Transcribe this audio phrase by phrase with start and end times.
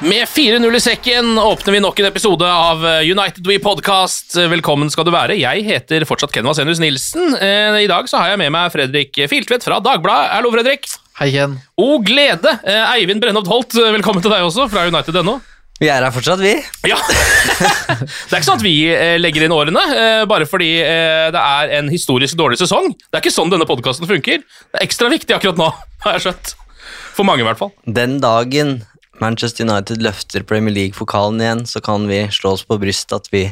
[0.00, 4.36] Med 4-0 i sekken åpner vi nok en episode av eh, United We Podcast.
[4.38, 5.34] Velkommen skal du være.
[5.34, 7.32] Jeg heter fortsatt Ken Vasenius Nilsen.
[7.34, 10.36] Eh, I dag så har jeg med meg Fredrik Filtvedt fra Dagbladet.
[10.36, 10.86] Hallo, Fredrik.
[11.18, 11.56] Hei igjen.
[11.82, 12.52] O glede!
[12.62, 15.34] Eh, Eivind Brennhovd Holt, velkommen til deg også, fra United.no.
[15.82, 16.52] Vi er her fortsatt, vi.
[16.86, 17.00] Ja.
[17.08, 18.76] det er ikke sånn at vi
[19.18, 19.82] legger inn årene,
[20.30, 22.90] bare fordi det er en historisk dårlig sesong.
[22.94, 24.42] Det er ikke sånn denne podkasten funker.
[24.46, 25.68] Det er ekstra viktig akkurat nå,
[26.06, 26.54] har jeg skjønt.
[27.18, 27.74] For mange, i hvert fall.
[27.86, 28.80] Den dagen
[29.20, 33.48] Manchester United løfter Premier League-pokalen igjen, så kan vi slå oss på brystet at vi,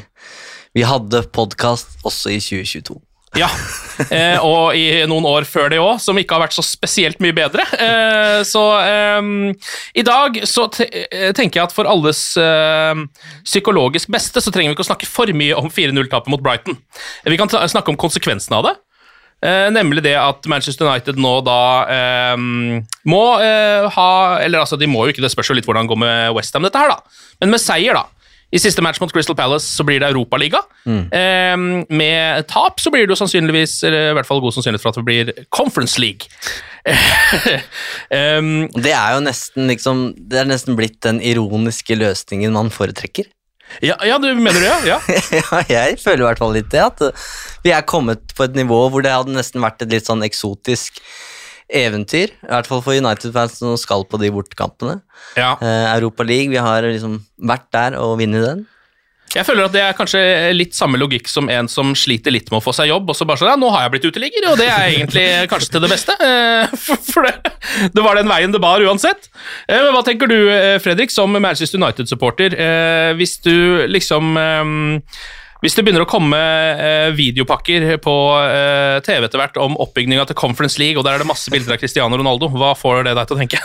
[0.76, 3.00] vi hadde podkast også i 2022.
[3.36, 3.48] Ja,
[4.08, 7.34] eh, og i noen år før det òg, som ikke har vært så spesielt mye
[7.36, 7.66] bedre.
[7.76, 9.28] Eh, så eh,
[9.98, 13.02] i dag så te eh, tenker jeg at for alles eh,
[13.44, 16.78] psykologisk beste så trenger vi ikke å snakke for mye om 4-0-tapet mot Brighton.
[17.26, 18.76] Vi kan snakke om konsekvensene av det.
[19.44, 21.60] Eh, nemlig det at Manchester United nå da
[21.92, 22.38] eh,
[23.04, 24.10] må eh, ha
[24.40, 26.64] Eller altså, de må jo ikke, det spørs jo litt hvordan det går med Westham,
[26.64, 27.20] dette her, da.
[27.42, 28.06] Men med seier, da.
[28.54, 30.62] I siste match mot Crystal Palace så blir det Europaliga.
[30.86, 31.56] Eh,
[31.90, 35.00] med tap så blir det jo sannsynligvis eller i hvert fall god sannsynlighet for at
[35.00, 36.30] det blir Conference League.
[36.86, 43.26] um, Det er jo nesten liksom Det er nesten blitt den ironiske løsningen man foretrekker.
[43.84, 44.96] Ja, ja, du mener det, ja?
[44.96, 44.98] ja?
[45.40, 46.82] ja, jeg føler i hvert fall litt det.
[46.82, 47.24] At uh,
[47.64, 51.02] vi er kommet på et nivå hvor det hadde nesten vært et litt sånn eksotisk
[51.66, 52.32] eventyr.
[52.46, 55.00] I hvert fall for United-fans som skal på de bortekampene.
[55.38, 55.54] ja.
[55.60, 58.64] Uh, Europa League, vi har liksom vært der og vunnet den.
[59.34, 60.20] Jeg føler at det er kanskje
[60.54, 63.26] litt samme logikk som en som sliter litt med å få seg jobb, og så
[63.28, 65.90] bare sånn Ja, nå har jeg blitt uteligger, og det er egentlig kanskje til det
[65.92, 66.14] beste.
[66.22, 66.76] eh,
[67.10, 67.34] For det,
[67.92, 69.28] det var den veien det bar uansett.
[69.68, 72.54] Eh, Men hva tenker du, eh, Fredrik, som Manchester United-supporter,
[73.18, 74.38] hvis du liksom
[75.64, 76.38] hvis det begynner å komme
[77.16, 78.14] videopakker på
[79.06, 81.80] TV etter hvert om oppbygninga til Conference League, og der er det masse bilder av
[81.80, 83.62] Cristiano Ronaldo, hva får det deg til å tenke?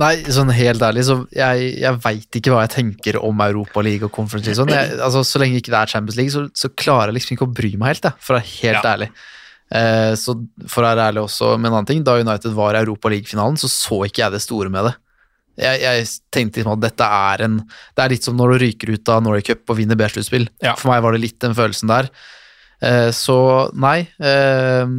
[0.00, 4.14] Nei, sånn helt ærlig, så jeg, jeg veit ikke hva jeg tenker om Europaliga og
[4.14, 4.56] Conference League.
[4.56, 4.72] Sånn.
[4.72, 7.48] Jeg, altså, så lenge ikke det er Champions League, så, så klarer jeg liksom ikke
[7.48, 8.94] å bry meg helt, jeg, for å være helt Ja.
[8.94, 9.10] ærlig.
[9.72, 10.34] Eh, så
[10.68, 13.68] for å være ærlig også med en annen ting, da United var i Europaliga-finalen, så
[13.72, 14.94] så ikke jeg det store med det.
[15.60, 18.92] Jeg, jeg tenkte liksom at dette er en Det er litt som når du ryker
[18.94, 20.46] ut av Norway Cup og vinner B-sluttspill.
[20.64, 20.72] Ja.
[20.80, 22.08] For meg var det litt den følelsen der.
[22.80, 23.36] Eh, så
[23.76, 23.98] nei.
[24.16, 24.94] Eh,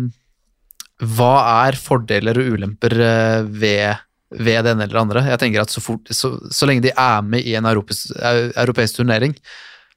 [1.18, 1.32] hva
[1.66, 3.98] er fordeler og ulemper eh, ved,
[4.40, 5.26] ved det ene eller andre?
[5.30, 9.00] Jeg tenker at så, fort, så, så lenge de er med i en europeisk, europeisk
[9.02, 9.36] turnering,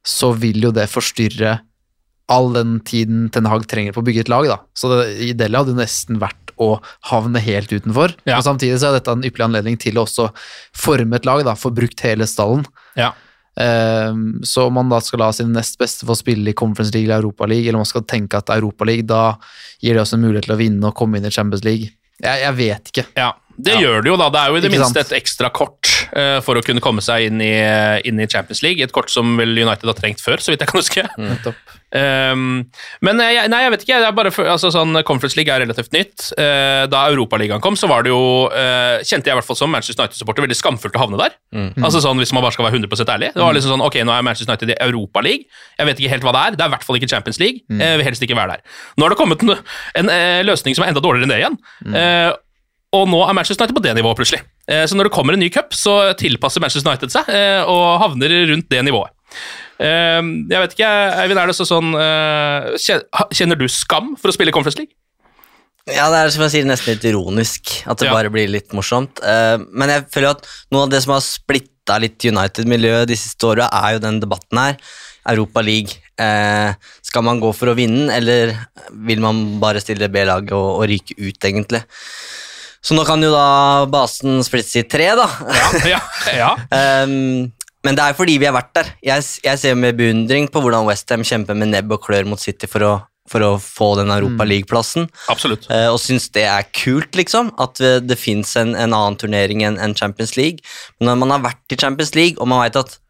[0.06, 1.58] så vil jo det forstyrre
[2.32, 4.48] all den tiden Ten Hag trenger på å bygge et lag.
[4.50, 4.58] da.
[4.74, 6.76] Så det ideelle hadde jo nesten vært å
[7.10, 8.16] havne helt utenfor.
[8.26, 8.38] Ja.
[8.38, 10.30] Og samtidig så er dette en ypperlig anledning til å også
[10.76, 12.64] forme et lag, da, få brukt hele stallen.
[12.98, 13.12] Ja.
[13.56, 17.08] Um, så om man da skal la sin nest beste få spille i Conference League
[17.08, 19.38] eller Europa League, eller om man skal tenke at Europa League, da
[19.80, 21.92] gir det oss en mulighet til å vinne og komme inn i Champions League.
[22.16, 23.06] Jeg, jeg vet ikke.
[23.16, 24.28] Ja, det gjør det jo, da.
[24.32, 25.12] Det er jo i det Ikke minste sant?
[25.12, 27.54] et ekstra kort uh, for å kunne komme seg inn i,
[28.08, 28.82] inn i Champions League.
[28.84, 31.06] Et kort som vel United har trengt før, så vidt jeg kan huske.
[31.16, 31.36] Mm.
[31.96, 32.40] Um,
[33.06, 34.00] men eh, jeg, nei, jeg vet ikke.
[34.02, 36.28] Er bare for, altså, sånn, Conference League er relativt nytt.
[36.36, 38.20] Uh, da Europaligaen kom, så var det jo
[38.50, 41.38] uh, Kjente jeg i hvert fall som Manchester United-supporter veldig skamfullt å havne der.
[41.80, 43.32] Altså sånn, Hvis man bare skal være 100% ærlig.
[43.36, 45.46] Det var liksom sånn, ok, Nå er Manchester United i Europaligaen.
[45.78, 46.56] Jeg vet ikke helt hva det er.
[46.56, 47.64] Det er i hvert fall ikke Champions League.
[47.80, 48.80] Jeg vil helst ikke være der.
[48.96, 49.54] Nå har det kommet en,
[50.00, 51.56] en en løsning som er enda dårligere enn det igjen.
[52.00, 52.30] Eh,
[52.96, 54.42] og nå er Manchester United på det nivået, plutselig.
[54.68, 58.00] Eh, så når det kommer en ny cup, så tilpasser Manchester United seg eh, og
[58.02, 59.12] havner rundt det nivået.
[59.78, 60.20] Eh,
[60.50, 61.90] jeg vet ikke, Eivind, er det sånn
[63.36, 64.96] Kjenner du skam for å spille Conference League?
[65.86, 68.14] Ja, det er som jeg sier, nesten litt ironisk at det Ja.
[68.16, 69.20] bare blir litt morsomt.
[69.70, 73.68] Men jeg føler at noe av det som har splitta litt United-miljøet de siste åra,
[73.70, 74.80] er jo den debatten her.
[75.30, 75.94] Europa League.
[77.06, 78.56] Skal man gå for å vinne, eller
[79.06, 81.84] vil man bare stille B-laget og, og ryke ut, egentlig?
[82.86, 85.26] Så nå kan jo da basen splittes i tre, da.
[85.90, 85.98] Ja,
[86.36, 86.52] ja.
[87.02, 87.48] Um,
[87.86, 88.92] men det er fordi vi har vært der.
[89.08, 92.70] Jeg, jeg ser med beundring på hvordan Westham kjemper med nebb og klør mot City
[92.70, 92.92] for å,
[93.30, 95.08] for å få den Europa League-plassen.
[95.32, 95.66] Absolutt.
[95.66, 97.50] Eh, og syns det er kult, liksom.
[97.62, 100.62] At det, det fins en, en annen turnering enn en Champions League.
[101.00, 103.00] Men når man har vært i Champions League, og man veit at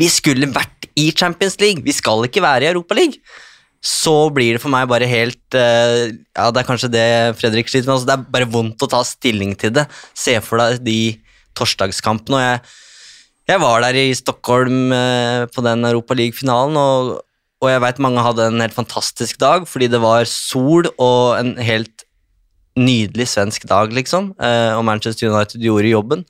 [0.00, 3.20] vi skulle vært i Champions League, vi skal ikke være i Europa League,
[3.80, 7.06] så blir det for meg bare helt eh, Ja, det er kanskje det
[7.40, 7.94] Fredrik sliter med.
[7.96, 9.86] Altså, det er bare vondt å ta stilling til det.
[10.12, 11.00] Se for deg de
[11.56, 12.36] torsdagskampene.
[12.36, 12.60] Og jeg,
[13.54, 17.16] jeg var der i Stockholm eh, på den Europa League-finalen, og,
[17.60, 21.56] og jeg veit mange hadde en helt fantastisk dag fordi det var sol og en
[21.60, 22.04] helt
[22.80, 24.30] nydelig svensk dag, liksom.
[24.40, 26.26] Eh, og Manchester United gjorde jobben.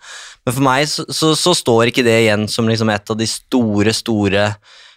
[0.47, 3.29] Men for meg så, så, så står ikke det igjen som liksom et av de
[3.29, 4.47] store, store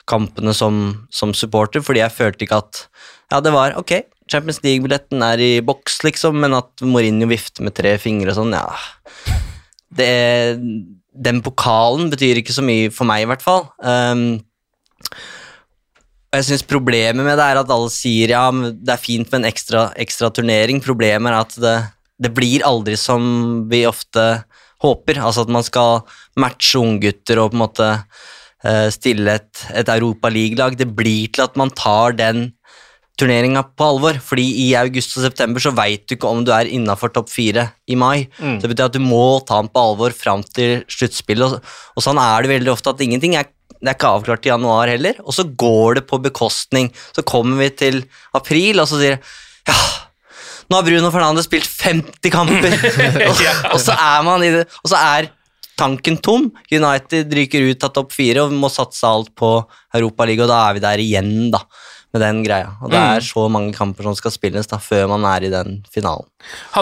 [0.09, 2.87] kampene som, som supporter, fordi jeg følte ikke at
[3.31, 3.95] Ja, det var ok,
[4.29, 8.55] Champions League-billetten er i boks, liksom, men at Mourinho vifter med tre fingre og sånn,
[8.55, 8.67] ja
[9.93, 10.09] det,
[11.13, 13.67] Den pokalen betyr ikke så mye for meg, i hvert fall.
[13.85, 14.41] Um,
[16.33, 19.43] og jeg synes Problemet med det er at alle sier ja, det er fint med
[19.43, 20.81] en ekstra, ekstra turnering.
[20.81, 21.75] Problemet er at det,
[22.25, 24.25] det blir aldri som vi ofte
[24.81, 25.21] håper.
[25.21, 26.01] Altså at man skal
[26.41, 27.89] matche unggutter og på en måte
[28.93, 30.77] stille et, et Europa League-lag.
[30.79, 32.51] Det blir til at man tar den
[33.19, 34.19] turneringa på alvor.
[34.23, 37.69] Fordi i august og september så veit du ikke om du er innafor topp fire
[37.87, 38.27] i mai.
[38.39, 38.59] Mm.
[38.61, 41.57] Det betyr at du må ta den på alvor fram til sluttspillet.
[41.57, 43.49] Og, og sånn er det veldig ofte at ingenting er
[43.83, 46.85] det er ikke avklart i januar heller, og så går det på bekostning.
[47.11, 47.97] Så kommer vi til
[48.31, 49.19] april, og så sier jeg,
[49.67, 49.75] ja,
[50.71, 52.77] nå har Bruno Fernandes spilt 50 kamper,
[53.27, 53.41] og,
[53.73, 55.27] og så er man i det, og så er
[55.79, 56.51] tanken tom.
[56.71, 59.49] United ryker ut av topp fire og må satse alt på
[59.95, 61.59] Europaligaen, og da er vi der igjen, da,
[62.13, 62.69] med den greia.
[62.83, 65.69] Og det er så mange kamper som skal spilles da, før man er i den
[65.93, 66.27] finalen.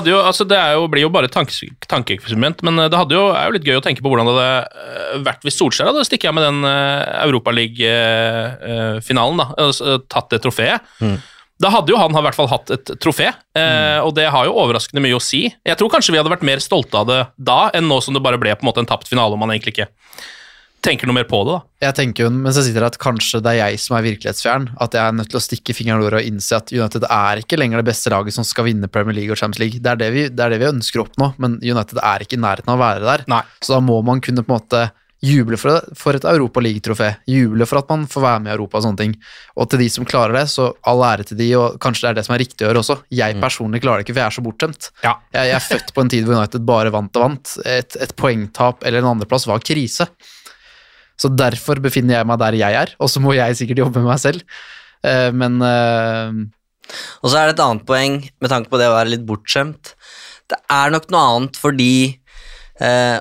[0.08, 1.54] Jo, altså det jo, blir jo bare et tanke,
[1.88, 4.52] tankeeksperiment, men eh, det jo, er jo litt gøy å tenke på hvordan det hadde
[4.86, 9.70] eh, vært hvis Solskjær hadde stikket av med den uh, Europaliga-finalen, og
[10.12, 10.80] tatt det trofeet.
[11.62, 14.58] Da hadde jo han i hvert fall hatt et trofé, eh, og det har jo
[14.64, 15.44] overraskende mye å si.
[15.46, 18.24] Jeg tror kanskje vi hadde vært mer stolte av det da, enn nå som det
[18.26, 19.92] bare ble på en måte en tapt finale, om man egentlig ikke
[20.82, 21.54] tenker noe mer på det.
[21.54, 21.88] da.
[21.88, 24.68] Jeg tenker jo, mens jeg sitter her, at kanskje det er jeg som er virkelighetsfjern.
[24.82, 27.42] At jeg er nødt til å stikke fingeren i jorda og innse at United er
[27.44, 29.82] ikke lenger det beste laget som skal vinne Premier League og Champions League.
[29.84, 32.40] Det er det vi, det er det vi ønsker å oppnå, men United er ikke
[32.40, 33.26] i nærheten av å være der.
[33.32, 33.44] Nei.
[33.62, 34.84] Så da må man kunne på en måte
[35.22, 37.12] juble for, for et Europa League-trofé.
[37.30, 39.16] Juble for at man får være med i Europa og sånne ting.
[39.62, 42.20] Og til de som klarer det, så all ære til de, og kanskje det er
[42.20, 42.98] det som er riktig å gjøre også.
[43.14, 44.90] Jeg personlig klarer det ikke, for jeg er så bortskjemt.
[45.06, 45.16] Ja.
[45.36, 47.56] Jeg, jeg er født på en tid hvor United bare vant og vant.
[47.70, 50.10] Et, et poengtap eller en andreplass var krise.
[51.22, 54.10] Så derfor befinner jeg meg der jeg er, og så må jeg sikkert jobbe med
[54.10, 54.42] meg selv.
[55.06, 56.40] Eh, men eh,
[57.22, 59.94] Og så er det et annet poeng med tanke på det å være litt bortskjemt.
[60.50, 61.94] Det er nok noe annet fordi
[62.82, 63.20] eh,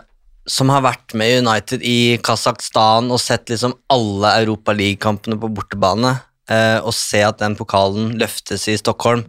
[0.51, 6.17] som har vært med United i Kasakhstan og sett liksom alle Europa League-kampene på bortebane,
[6.51, 9.25] eh, og se at den pokalen løftes i Stockholm,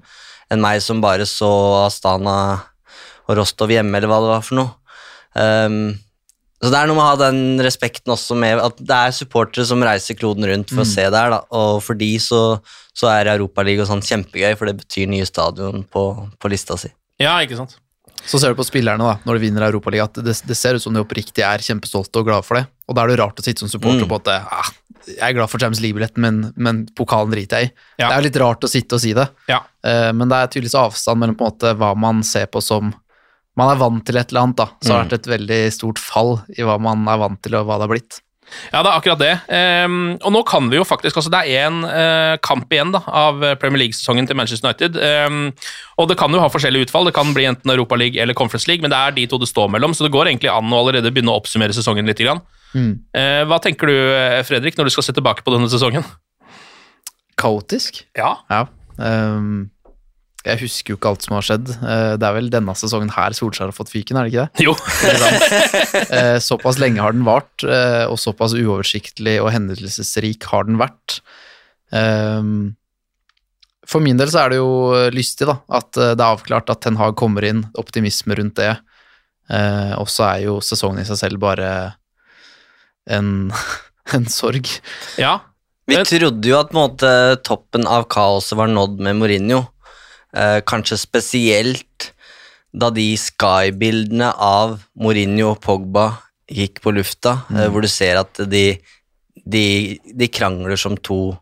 [0.52, 1.52] enn meg som bare så
[1.86, 2.38] Astana
[3.28, 4.72] og Rostov hjemme, eller hva det var for noe.
[5.38, 5.94] Um,
[6.62, 9.66] så det er noe med å ha den respekten også med at det er supportere
[9.66, 11.40] som reiser kloden rundt for å se det her, da.
[11.58, 12.42] Og for de så,
[12.98, 16.04] så er Europaligaen sånn kjempegøy, for det betyr nye stadion på,
[16.38, 16.92] på lista si.
[17.22, 17.80] Ja, ikke sant?
[18.28, 20.84] Så ser du på spillerne da, når de vinner Europaligaen, at det, det ser ut
[20.84, 22.66] som de oppriktig er kjempestolte og glade for det.
[22.88, 24.10] Og da er det rart å sitte som supporter Mm.
[24.12, 24.70] på at ah,
[25.08, 27.74] jeg er glad for Champions League-billetten, men, men pokalen driter jeg i.
[28.04, 28.10] Ja.
[28.12, 29.62] Det er litt rart å sitte og si det, Ja.
[29.88, 32.94] uh, men det er tydeligvis avstand mellom på en måte hva man ser på som
[33.58, 34.66] Man er vant til et eller annet, da.
[34.80, 37.66] Så har det vært et veldig stort fall i hva man er vant til, og
[37.68, 38.20] hva det har blitt.
[38.72, 39.34] Ja, det er akkurat det.
[39.86, 41.82] Um, og nå kan vi jo faktisk altså Det er én
[42.44, 44.98] kamp igjen da, av Premier League-sesongen til Manchester United.
[45.28, 45.52] Um,
[46.02, 47.10] og det kan jo ha forskjellige utfall.
[47.10, 49.50] Det kan bli enten Europa League eller Conference League, men det er de to det
[49.52, 52.22] står mellom, så det går egentlig an å allerede begynne å oppsummere sesongen litt.
[52.22, 52.42] Grann.
[52.78, 52.92] Mm.
[53.16, 56.06] Uh, hva tenker du, eh, Fredrik, når du skal se tilbake på denne sesongen?
[57.42, 58.04] Kaotisk.
[58.18, 58.36] Ja.
[58.52, 58.66] Ja.
[59.02, 59.72] ehm,
[60.46, 61.70] jeg husker jo ikke alt som har skjedd.
[61.78, 64.66] Eh, det er vel denne sesongen her Solskjær har fått fyken, er det ikke det?
[64.66, 64.74] Jo.
[66.12, 71.20] Eh, såpass lenge har den vart, eh, og såpass uoversiktlig og hendelsesrik har den vært.
[71.94, 72.76] Ehm,
[73.92, 76.96] For min del så er det jo lystig da, at det er avklart at Ten
[76.96, 78.78] Hag kommer inn, optimisme rundt det.
[79.52, 81.72] Eh, og så er jo sesongen i seg selv bare
[83.10, 83.52] en,
[84.16, 84.70] en sorg.
[85.20, 85.40] Ja.
[85.90, 87.10] Vi trodde jo at måte,
[87.44, 89.66] toppen av kaoset var nådd med Mourinho.
[90.32, 92.12] Eh, kanskje spesielt
[92.72, 96.06] da de Sky-bildene av Mourinho og Pogba
[96.52, 98.80] gikk på lufta, eh, hvor du ser at de,
[99.44, 99.66] de,
[100.00, 101.36] de krangler som to,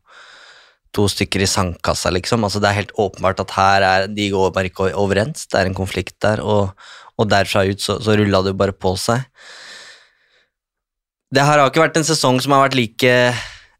[0.95, 2.45] to stykker i sandkassa, liksom.
[2.45, 5.69] Altså, det er helt åpenbart at her er De går bare ikke overens, det er
[5.69, 6.73] en konflikt der, og,
[7.17, 9.21] og derfra ut så, så rulla det bare på seg.
[11.29, 13.13] Det her har ikke vært en sesong som har vært like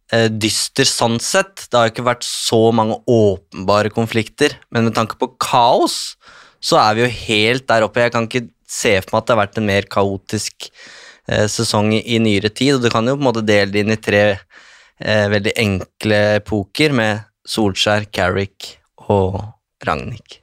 [0.10, 1.68] dyster sånn sett.
[1.70, 6.16] Det har ikke vært så mange åpenbare konflikter, men med tanke på kaos,
[6.60, 8.02] så er vi jo helt der oppe.
[8.04, 11.94] Jeg kan ikke se for meg at det har vært en mer kaotisk eh, sesong
[11.98, 14.24] i, nyere tid, og du kan jo på en måte dele det inn i tre
[14.36, 18.76] eh, veldig enkle epoker med Solskjær, Carrick
[19.10, 19.42] og
[19.86, 20.40] Ragnhild.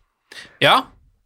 [0.62, 0.80] Ja,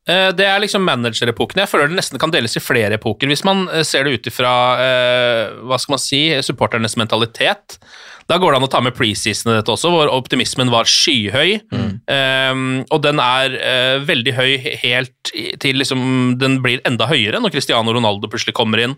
[0.09, 1.62] eh, det er liksom managerepoken.
[1.62, 3.30] Jeg føler det nesten kan deles i flere epoker.
[3.30, 4.54] Hvis man eh, ser det ut ifra
[4.85, 7.78] eh, hva skal man si, supporternes mentalitet,
[8.31, 11.57] da går det an å ta med preseason i dette også, hvor optimismen var skyhøy.
[12.11, 15.33] Eh, og den er uh, veldig høy helt
[15.63, 16.01] til liksom
[16.41, 18.97] Den blir enda høyere når Cristiano Ronaldo plutselig kommer inn.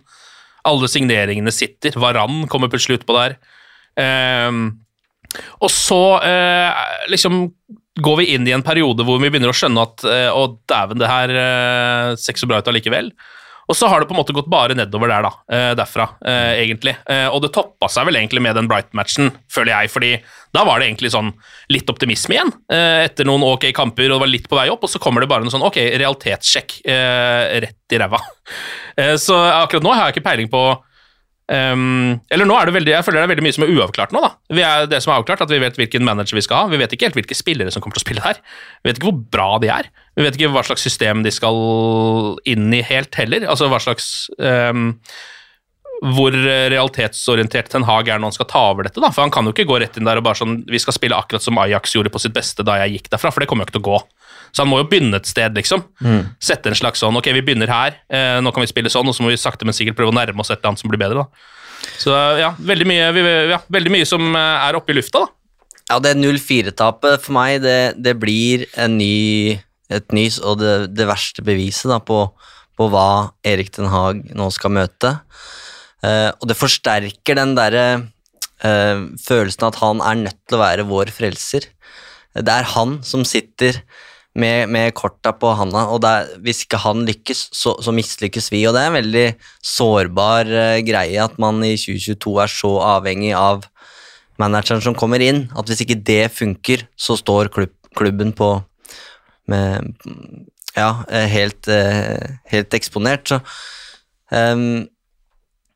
[0.69, 1.97] Alle signeringene sitter.
[1.99, 3.39] Varan kommer plutselig utpå der.
[3.97, 4.65] Um,
[5.65, 7.47] og så uh, liksom
[8.01, 10.97] går vi inn i en periode hvor vi begynner å skjønne at eh, å dæven,
[10.97, 11.33] det her
[12.17, 13.11] ser ikke så bra ut allikevel.
[13.71, 16.62] Og så har det på en måte gått bare nedover der, da, eh, derfra, eh,
[16.64, 16.97] egentlig.
[17.07, 20.12] Eh, og det toppa seg vel egentlig med den Brighton-matchen, føler jeg, fordi
[20.52, 21.33] da var det egentlig sånn
[21.73, 24.90] litt optimisme igjen, etter noen ok kamper, og det var litt på vei opp, og
[24.90, 28.21] så kommer det bare en sånn ok, realitetssjekk rett i ræva.
[29.16, 30.61] Så akkurat nå har jeg ikke peiling på
[31.52, 34.12] Um, eller nå er det veldig, jeg føler det er veldig mye som er uavklart
[34.14, 34.23] nå.
[34.25, 34.31] da.
[34.57, 36.71] Vi er det som er avklart, at vi vet hvilken manager vi skal ha.
[36.73, 38.38] Vi vet ikke helt hvilke spillere som kommer til å spille her.
[38.81, 39.90] Vi vet ikke hvor bra de er.
[40.16, 41.57] Vi vet ikke hva slags system de skal
[42.45, 43.47] inn i helt heller.
[43.49, 44.90] Altså hva slags um,
[46.02, 49.00] Hvor realitetsorientert Ten Hag er når han skal ta over dette.
[49.00, 49.11] da.
[49.14, 51.16] For han kan jo ikke gå rett inn der og bare sånn Vi skal spille
[51.16, 53.71] akkurat som Ajax gjorde på sitt beste da jeg gikk derfra, for det kommer jo
[53.71, 54.00] ikke til å gå.
[54.52, 55.81] Så han må jo begynne et sted, liksom.
[56.42, 59.14] Sette en slags sånn Ok, vi begynner her, eh, nå kan vi spille sånn, og
[59.16, 61.00] så må vi sakte, men sikkert prøve å nærme oss et eller annet som blir
[61.00, 61.49] bedre, da.
[61.99, 65.33] Så ja, veldig mye, vi- ja, veldig mye som eh, er oppe i lufta, da.
[65.88, 69.57] Ja, det 0-4-tapet for meg, det, det blir en ny,
[69.99, 72.25] et nys og det, det verste beviset da, på,
[72.78, 75.16] på hva Erik Den Haag nå skal møte.
[76.02, 77.87] Eh, og det forsterker den derre
[78.64, 81.68] eh, følelsen at han er nødt til å være vår frelser.
[82.32, 83.82] Det er han som sitter
[84.38, 88.64] med, med korta på handa, og er, hvis ikke han lykkes, så, så mislykkes vi.
[88.66, 89.26] Og det er en veldig
[89.75, 93.66] sårbar eh, greie at man i 2022 er så avhengig av
[94.40, 98.56] manageren som kommer inn, at hvis ikke det funker, så står klubb, klubben på
[99.52, 99.92] med,
[100.76, 103.28] ja, eh, helt, eh, helt eksponert.
[103.28, 103.40] Så
[104.32, 104.88] um,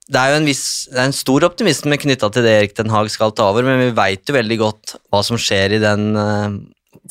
[0.07, 2.93] det er jo en, viss, det er en stor optimisme knytta til det Erik Den
[2.95, 6.13] Haag skal ta over, men vi veit jo veldig godt hva som skjer i den
[6.21, 6.61] eh,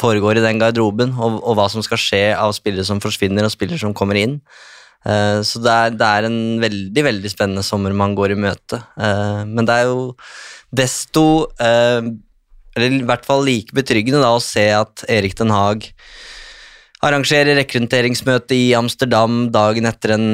[0.01, 3.53] foregår i den garderoben, og, og hva som skal skje av spillere som forsvinner og
[3.53, 4.39] spillere som kommer inn.
[5.05, 8.79] Uh, så det er, det er en veldig veldig spennende sommer man går i møte.
[8.97, 10.15] Uh, men det er jo
[10.73, 12.01] desto uh,
[12.75, 15.85] Eller i hvert fall like betryggende da å se at Erik Den Haag
[17.05, 20.27] arrangerer rekrutteringsmøte i Amsterdam dagen etter, en,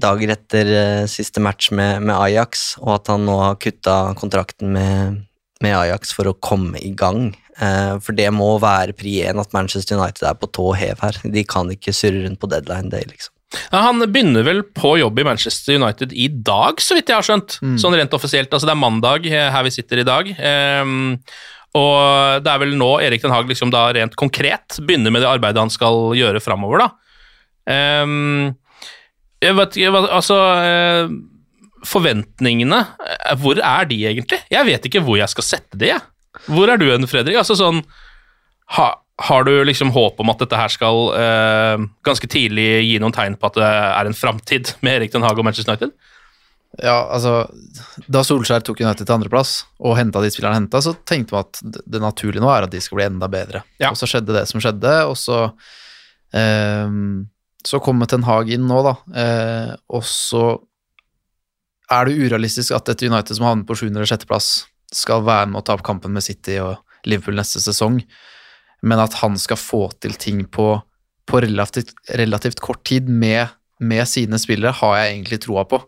[0.00, 4.74] dagen etter eh, siste match med, med Ajax, og at han nå har kutta kontrakten
[4.74, 5.22] med,
[5.64, 7.30] med Ajax for å komme i gang.
[7.58, 11.18] Eh, for det må være pri én at Manchester United er på tå hev her.
[11.24, 13.34] De kan ikke surre rundt på deadline day, liksom.
[13.72, 17.24] Ja, han begynner vel på jobb i Manchester United i dag, så vidt jeg har
[17.24, 17.56] skjønt.
[17.80, 18.52] Sånn rent offisielt.
[18.52, 20.28] Altså, det er mandag eh, her vi sitter i dag.
[20.36, 21.16] Ehm,
[21.76, 25.30] og det er vel nå Erik Den Haag liksom da rent konkret begynner med det
[25.30, 26.88] arbeidet han skal gjøre framover, da.
[27.68, 28.54] Um,
[29.44, 31.10] jeg vet jeg vet, altså eh,
[31.86, 34.40] Forventningene, eh, hvor er de egentlig?
[34.50, 36.00] Jeg vet ikke hvor jeg skal sette de, jeg.
[36.48, 37.38] Hvor er du hen, Fredrik?
[37.38, 37.82] Altså sånn
[38.74, 38.88] ha,
[39.28, 43.38] Har du liksom håp om at dette her skal eh, ganske tidlig gi noen tegn
[43.38, 45.94] på at det er en framtid med Erik Den Haag og Manchester United?
[46.84, 47.46] Ja, altså
[48.12, 51.60] Da Solskjær tok United til andreplass og henta de spillerne henta, så tenkte man at
[51.64, 53.62] det- det naturlige nå er at de skal bli enda bedre.
[53.80, 53.90] Ja.
[53.90, 55.52] Og så skjedde det som skjedde, og så
[56.34, 56.88] eh,
[57.64, 60.60] Så kom Ten Hag inn nå, da, eh, og så
[61.90, 63.88] er det urealistisk at et United som havner på 7.
[63.88, 64.26] eller 6.
[64.28, 67.98] plass, skal være med å ta opp kampen med City og Liverpool neste sesong,
[68.82, 70.80] men at han skal få til ting på,
[71.26, 73.48] på relativt, relativt kort tid med,
[73.80, 75.82] med sine spillere, har jeg egentlig troa på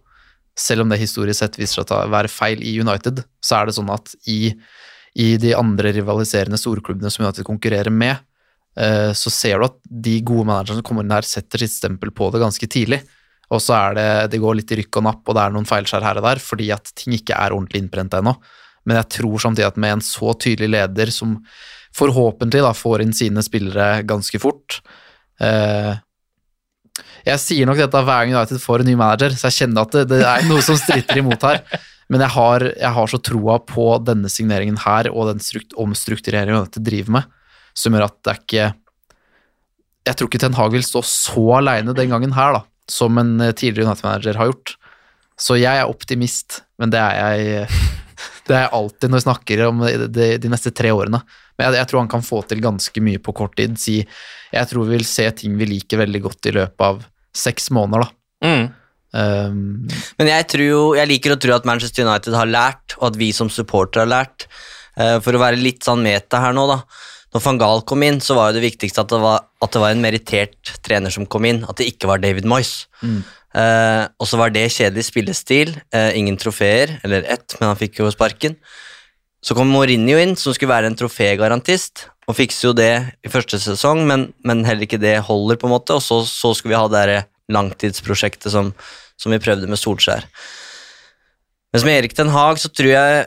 [0.60, 3.76] selv om det historisk sett viser seg å være feil i United, så er det
[3.78, 4.52] sånn at i,
[5.18, 8.20] i de andre rivaliserende storklubbene som United konkurrerer med,
[8.78, 12.12] eh, så ser du at de gode managerne som kommer inn her, setter sitt stempel
[12.14, 13.02] på det ganske tidlig.
[13.50, 15.66] Og så er det, det går litt i rykk og napp, og det er noen
[15.66, 18.36] feilskjær her og der, fordi at ting ikke er ordentlig innprent ennå.
[18.86, 21.38] Men jeg tror samtidig at med en så tydelig leder som
[21.96, 24.78] forhåpentlig da får inn sine spillere ganske fort
[25.42, 25.98] eh,
[27.26, 29.96] Jeg sier nok dette hver gang United får en ny manager, så jeg kjenner at
[29.96, 31.62] det, det er noe som stritter imot her.
[32.10, 36.66] Men jeg har, jeg har så troa på denne signeringen her og den strukt, omstruktureringen
[36.66, 37.38] dette driver med,
[37.76, 38.68] som gjør at det er ikke
[40.08, 43.36] Jeg tror ikke Ten Hag vil stå så aleine den gangen her, da, som en
[43.52, 44.74] tidligere United-manager har gjort.
[45.40, 47.68] Så jeg er optimist, men det er jeg
[48.50, 51.22] det er alltid når vi snakker om de, de neste tre årene.
[51.56, 53.76] Men jeg, jeg, tror han kan få til ganske mye på kort tid.
[53.78, 54.00] Si,
[54.52, 57.02] jeg tror vi vil se ting vi liker veldig godt i løpet av
[57.36, 58.48] seks måneder, da.
[58.50, 58.66] Mm.
[59.10, 59.62] Um,
[60.20, 63.30] Men jeg, tror, jeg, liker å tro at Manchester United har lært, og at vi
[63.34, 64.46] som supportere har lært.
[64.98, 66.80] Uh, for å være litt sånn meta her nå, da.
[67.30, 69.82] Når van Gaal kom inn, så var jo det viktigste at det var, at det
[69.82, 72.88] var en merittert trener som kom inn, at det ikke var David Moyes.
[73.06, 73.20] Mm.
[73.50, 78.02] Uh, og så var det kjedelig spillestil, uh, ingen trofeer, eller ett, men han fikk
[78.02, 78.58] jo sparken.
[79.40, 82.92] Så kom Mourinho inn, som skulle være en trofégarantist, og fikser jo det
[83.26, 86.52] i første sesong, men, men, heller ikke det holder, på en måte, og så, så
[86.54, 88.70] skulle vi ha det langtidsprosjektet som,
[89.18, 90.28] som, vi prøvde med Solskjær.
[91.74, 93.26] Mens med Erik Den Haag så tror jeg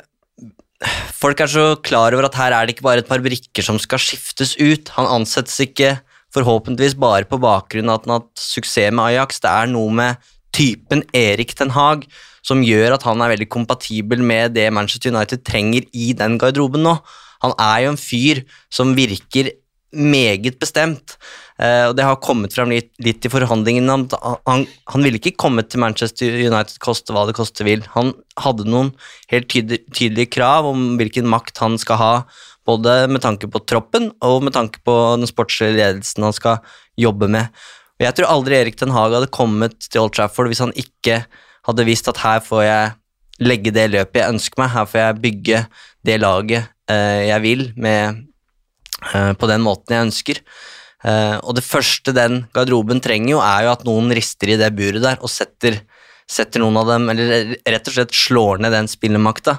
[1.15, 3.79] folk er så klar over at her er det ikke bare et par brikker som
[3.79, 4.91] skal skiftes ut.
[4.97, 5.97] Han ansettes ikke
[6.35, 9.39] forhåpentligvis bare på bakgrunn av at han har hatt suksess med Ajax.
[9.43, 12.07] Det er noe med typen Erik Den Haag
[12.43, 16.83] som gjør at han er veldig kompatibel med det Manchester United trenger i den garderoben
[16.83, 16.97] nå.
[17.43, 19.51] Han er jo en fyr som virker
[19.93, 21.17] meget bestemt,
[21.61, 23.97] uh, og det har kommet fram litt, litt i forhandlingene.
[24.49, 27.85] Han, han, ville ikke kommet til Manchester United koste hva det koste vil.
[27.93, 28.89] Han hadde noen
[29.31, 32.13] helt tydelig, tydelige krav om hvilken makt han skal ha,
[32.65, 37.29] både med tanke på troppen og med tanke på den sportslige ledelsen han skal jobbe
[37.29, 37.53] med.
[37.99, 41.23] Og Jeg tror aldri Erik Den Haag hadde kommet til Old Trafford hvis han ikke
[41.67, 42.93] hadde visst at her får jeg
[43.43, 45.59] legge det løpet jeg ønsker meg, her får jeg bygge
[46.05, 48.23] det laget jeg vil med,
[49.13, 50.41] eh, på den måten jeg ønsker.
[51.03, 54.71] Eh, og det første den garderoben trenger, jo, er jo at noen rister i det
[54.75, 55.81] buret der og setter,
[56.29, 59.57] setter noen av dem, eller rett og slett slår ned den spillemakta.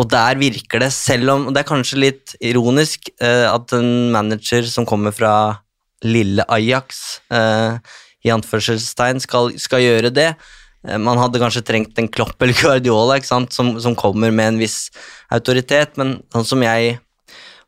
[0.00, 4.66] Og der virker det, selv om Det er kanskje litt ironisk eh, at en manager
[4.66, 5.60] som kommer fra
[6.04, 7.78] lille Ajax, eh,
[8.24, 10.30] i anførselstegn, skal, skal gjøre det.
[10.88, 14.90] Eh, man hadde kanskje trengt en Klopp eller Guardiola som, som, kommer med en viss
[15.32, 16.98] autoritet, men sånn som jeg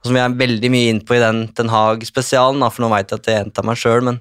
[0.06, 3.18] som jeg er veldig mye inn på i den Den Haag-spesialen, for nå veit jeg
[3.18, 4.20] at jeg gjentar meg sjøl, men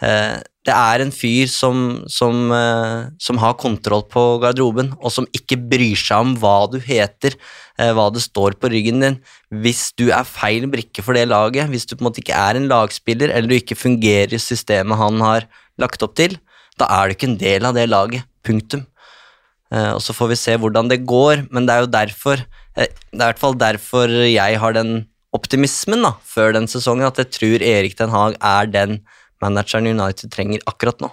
[0.00, 5.26] eh, det er en fyr som, som, eh, som, har kontroll på garderoben, og som
[5.34, 7.34] ikke bryr seg om hva du heter,
[7.78, 9.18] eh, hva det står på ryggen din.
[9.50, 12.60] Hvis du er feil brikke for det laget, hvis du på en måte ikke er
[12.60, 15.50] en lagspiller, eller du ikke fungerer i systemet han har
[15.82, 16.38] lagt opp til,
[16.82, 18.26] da er du ikke en del av det laget.
[18.42, 18.84] Punktum.
[19.72, 22.84] Uh, og så får vi se hvordan det går, men det er jo derfor uh,
[22.84, 27.20] Det er i hvert fall derfor jeg har den optimismen da, før den sesongen, at
[27.22, 28.98] jeg tror Erik Den Haag er den
[29.42, 31.08] manageren United trenger akkurat nå.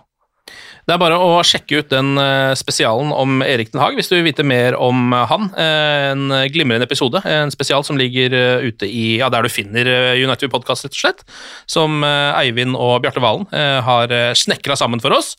[0.89, 4.15] Det er bare å sjekke ut den eh, spesialen om Erik Den Haag hvis du
[4.15, 5.43] vil vite mer om eh, han.
[5.53, 8.33] Eh, en glimrende episode, en spesial som ligger
[8.65, 9.85] ute i ja, der du finner
[10.17, 11.21] United Podcast, rett og slett.
[11.69, 13.45] Som Eivind og Bjarte Valen
[13.85, 15.35] har snekra sammen for oss.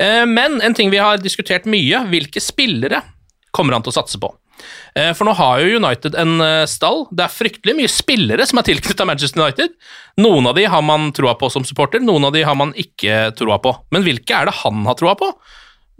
[0.00, 3.00] Men en ting vi har diskutert mye, hvilke spillere
[3.56, 4.34] kommer han til å satse på?
[4.98, 7.04] Eh, for nå har jo United en eh, stall.
[7.14, 9.76] Det er fryktelig mye spillere som er tilknyttet Manchester United.
[10.22, 13.30] Noen av de har man troa på som supporter, noen av de har man ikke
[13.38, 13.74] troa på.
[13.94, 15.30] Men hvilke er det han har troa på?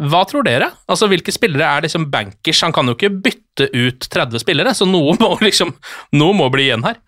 [0.01, 0.71] Hva tror dere?
[0.89, 2.63] Altså, Hvilke spillere er liksom bankers?
[2.65, 5.75] Han kan jo ikke bytte ut 30 spillere, så noe må, liksom,
[6.17, 7.01] noe må bli igjen her.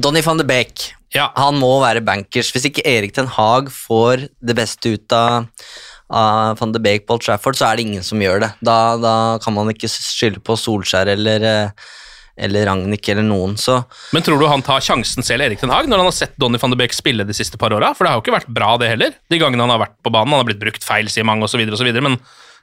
[0.00, 0.90] Donny van de Beek.
[1.14, 1.30] Ja.
[1.36, 2.52] Han må være bankers.
[2.54, 5.48] Hvis ikke Erik Ten Hag får det beste ut av
[6.10, 8.50] av van de Beek på Old Trafford, så er det ingen som gjør det.
[8.66, 11.88] Da, da kan man ikke skylde på Solskjær eller, eh,
[12.40, 13.56] eller Ragnhild eller noen.
[13.60, 13.78] Så.
[14.14, 16.60] Men tror du han tar sjansen selv, Erik Den Haag, når han har sett Donny
[16.60, 17.92] van de Beek spille de siste par åra?
[17.96, 19.18] For det har jo ikke vært bra, det heller.
[19.30, 20.34] De gangene han har vært på banen.
[20.34, 21.92] Han har blitt brukt feil, sier mange, osv., osv.
[22.02, 22.18] Men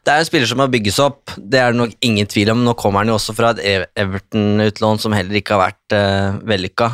[0.07, 2.61] det er en spiller som har bygges opp, det er det nok ingen tvil om.
[2.63, 6.91] Nå kommer han jo også fra et Everton-utlån som heller ikke har vært uh, vellykka.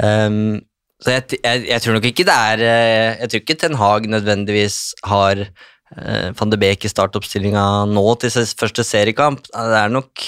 [0.00, 0.62] Um,
[1.02, 4.08] så jeg, jeg, jeg, tror nok ikke det er eh, Jeg tror ikke Ten Hag
[4.10, 9.48] nødvendigvis har uh, van de Beek i startoppstillinga nå til sin første seriekamp.
[9.50, 10.22] Det er nok,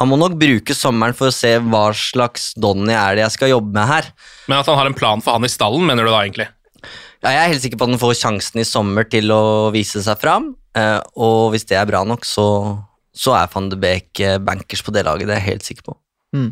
[0.00, 3.54] han må nok bruke sommeren for å se hva slags Donny er det jeg skal
[3.54, 4.10] jobbe med her.
[4.50, 6.48] Men at han har en plan for han i stallen, mener du da egentlig?
[7.22, 10.02] Ja, jeg er helt sikker på at han får sjansen i sommer til å vise
[10.04, 12.48] seg fram, uh, og hvis det er bra nok, så,
[13.14, 15.96] så er van de Beek bankers på det laget, det er jeg helt sikker på.
[16.36, 16.50] Eh,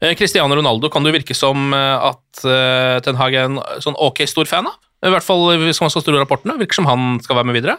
[0.00, 4.24] Cristiano Ronaldo kan det virke som eh, at eh, Ten Hag er en sånn ok
[4.28, 4.76] stor fan av.
[5.06, 6.56] I hvert fall hvis man skal stole rapportene.
[6.60, 7.76] Virker som han skal være med videre.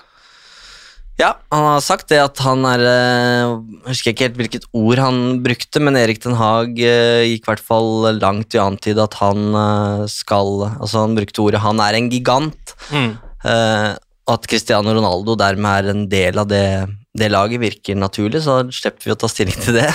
[1.18, 3.54] Ja, han har sagt det at han er eh,
[3.88, 7.50] Jeg husker ikke helt hvilket ord han brukte, men Erik Den Haag eh, gikk i
[7.52, 11.82] hvert fall langt i å antyde at han eh, skal Altså, han brukte ordet 'han
[11.82, 13.18] er en gigant', Mm.
[13.50, 13.96] eh,
[14.28, 16.86] og at Cristiano Ronaldo dermed er en del av det,
[17.18, 19.88] det laget, virker naturlig, så slipper vi å ta stilling til det.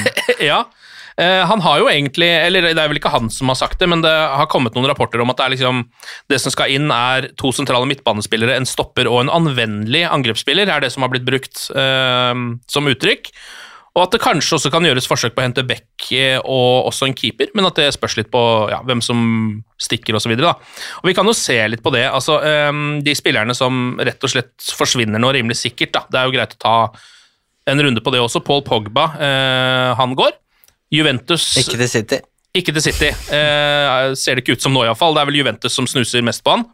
[0.50, 0.64] ja.
[1.20, 3.88] Eh, han har jo egentlig, eller det er vel ikke han som har sagt det,
[3.90, 5.82] men det har kommet noen rapporter om at det liksom
[6.30, 10.80] Det som skal inn, er to sentrale midtbanespillere, en stopper og en anvendelig angrepsspiller, er
[10.80, 13.32] det som har blitt brukt eh, som uttrykk.
[13.98, 17.08] Og at det kanskje også kan gjøres forsøk på å hente back eh, og også
[17.08, 19.20] en keeper, men at det spørs litt på ja, hvem som
[19.82, 20.36] stikker osv.
[20.38, 22.06] Vi kan jo se litt på det.
[22.08, 22.70] altså eh,
[23.04, 26.06] De spillerne som rett og slett forsvinner nå rimelig sikkert, da.
[26.08, 26.76] det er jo greit å ta
[27.68, 28.40] en runde på det også.
[28.46, 29.10] Paul Pogba,
[29.98, 30.32] han går.
[30.90, 32.20] Juventus Ikke til City.
[32.56, 33.10] Ikke til City.
[33.30, 35.14] Eh, ser det ikke ut som nå, iallfall.
[35.14, 36.66] Det er vel Juventus som snuser mest på han.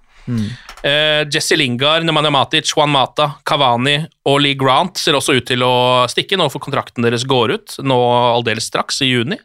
[0.83, 5.63] Eh, Jesse Lingard, Nemanja Matic, Juan Mata, Cavani og Lee Grant ser også ut til
[5.63, 7.99] å stikke nå for kontrakten deres går ut nå
[8.35, 9.39] aldeles straks, i juni.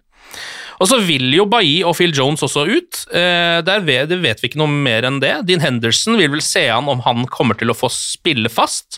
[0.81, 3.03] Og så vil jo Bailly og Phil Jones også ut.
[3.13, 5.35] Eh, vet, det vet vi ikke noe mer enn det.
[5.45, 8.97] Dean Henderson vil vel se an om han kommer til å få spille fast.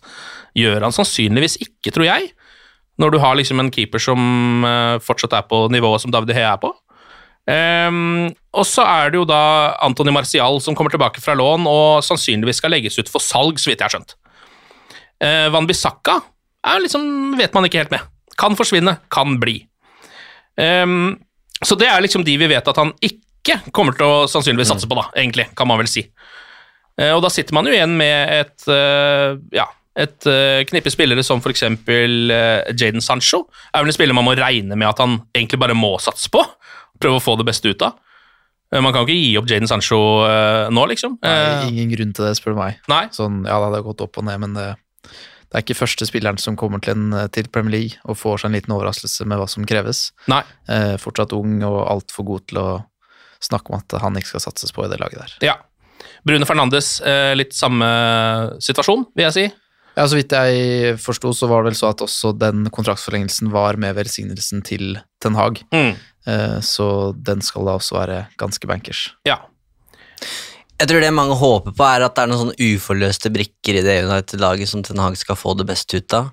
[0.55, 2.31] Gjør han sannsynligvis ikke, tror jeg.
[3.01, 6.51] Når du har liksom en keeper som eh, fortsatt er på nivået som David Hea
[6.53, 6.73] er på.
[7.43, 12.05] Um, og så er det jo da Antony Marcial som kommer tilbake fra lån og
[12.07, 14.15] sannsynligvis skal legges ut for salg, så vidt jeg har skjønt.
[15.19, 16.21] Uh, Van Bissaka
[16.79, 18.07] liksom, vet man ikke helt med.
[18.39, 19.59] Kan forsvinne, kan bli.
[20.55, 21.17] Um,
[21.63, 24.87] så det er liksom de vi vet at han ikke kommer til å sannsynligvis satse
[24.87, 26.05] på, da, egentlig, kan man vel si.
[26.95, 31.23] Uh, og da sitter man jo igjen med et uh, ja, et uh, knippe spillere
[31.25, 31.65] som f.eks.
[31.85, 33.43] Uh, Jaden Sancho.
[33.73, 36.41] Er vel en spiller man må regne med at han egentlig bare må satse på.
[37.01, 37.99] Prøve å få det beste ut av.
[38.73, 41.19] Uh, man kan jo ikke gi opp Jaden Sancho uh, nå, liksom.
[41.21, 42.79] Nei, ingen grunn til det, spør du meg.
[42.91, 43.05] Nei.
[43.13, 44.71] Sånn, ja, det hadde gått opp og ned, men det,
[45.05, 48.49] det er ikke første spilleren som kommer til, en, til Premier League og får seg
[48.49, 50.07] en liten overraskelse med hva som kreves.
[50.31, 50.41] Nei.
[50.71, 52.69] Eh, fortsatt ung og altfor god til å
[53.43, 55.37] snakke om at han ikke skal satses på i det laget der.
[55.51, 55.59] Ja.
[56.25, 56.95] Brune Fernandes,
[57.35, 57.87] litt samme
[58.63, 59.43] situasjon, vil jeg si.
[59.93, 63.77] Ja, Så vidt jeg forsto, så var det vel så at også den kontraktsforlengelsen var
[63.77, 65.61] med velsignelsen til Ten Hag.
[65.73, 65.93] Mm.
[66.25, 69.11] Eh, så den skal da også være ganske bankers.
[69.27, 69.37] Ja.
[70.79, 73.85] Jeg tror det mange håper på, er at det er noen sånne uforløste brikker i
[73.85, 76.31] det United-laget som Ten Hag skal få det beste ut av.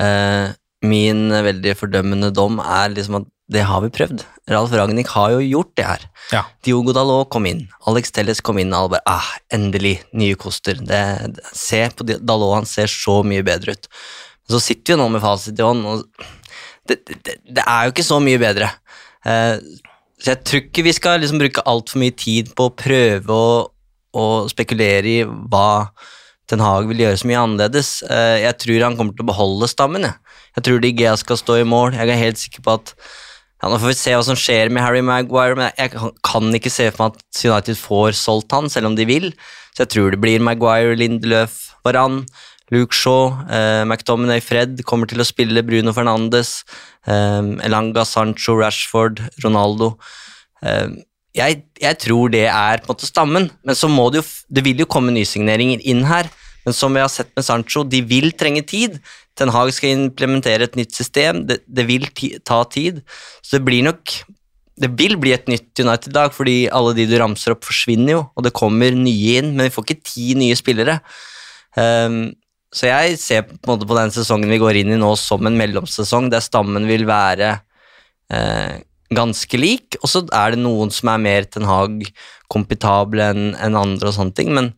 [0.00, 4.22] Eh, min veldig fordømmende dom er liksom at det har vi prøvd.
[4.48, 6.04] Ralf Ragnhild har jo gjort det her.
[6.32, 6.42] Ja.
[6.64, 10.80] Diogo Dalot kom inn, Alex Telles kom inn, og alle bare ah, endelig, nye koster.
[10.80, 11.02] Det,
[11.36, 13.90] det, se på Dalot, han ser så mye bedre ut.
[14.48, 16.04] Så sitter vi nå med fasit i hånd, og
[16.88, 18.70] det, det, det er jo ikke så mye bedre.
[19.28, 19.60] Eh,
[20.20, 23.54] så jeg tror ikke vi skal liksom bruke altfor mye tid på å prøve å,
[24.16, 25.68] å spekulere i hva
[26.48, 27.90] Ten Hag vil gjøre så mye annerledes.
[28.04, 30.04] Eh, jeg tror han kommer til å beholde stammen.
[30.08, 31.96] Jeg, jeg tror De Gea skal stå i mål.
[31.96, 32.92] Jeg er helt sikker på at
[33.64, 36.72] ja, Nå får vi se hva som skjer med Harry Maguire, men jeg kan, ikke
[36.72, 39.30] se for meg at United får solgt han, selv om de vil.
[39.72, 41.54] Så jeg tror det blir Maguire, Lindeløf,
[41.86, 42.26] Varan,
[42.74, 46.58] Luke Shaw, eh, McDominay, Fred kommer til å spille Bruno Fernandes,
[47.08, 49.94] eh, Elanga, Sancho, Rashford, Ronaldo.
[50.60, 51.00] Eh,
[51.40, 54.62] jeg, jeg, tror det er på en måte stammen, men så må det jo Det
[54.62, 56.28] vil jo komme nysigneringer inn her,
[56.66, 59.00] men som vi har sett med Sancho, de vil trenge tid.
[59.38, 63.02] Ten Hag skal implementere et nytt system, det, det vil ti, ta tid.
[63.42, 64.22] Så det blir nok
[64.74, 68.42] Det vil bli et nytt United-lag, fordi alle de du ramser opp, forsvinner jo, og
[68.42, 70.96] det kommer nye inn, men vi får ikke ti nye spillere.
[71.78, 72.32] Um,
[72.74, 75.46] så jeg ser på, en måte på den sesongen vi går inn i nå som
[75.46, 77.52] en mellomsesong, der stammen vil være
[78.34, 78.82] uh,
[79.14, 84.10] ganske lik, og så er det noen som er mer Ten Hag-kompetable enn en andre
[84.10, 84.72] og sånne ting, men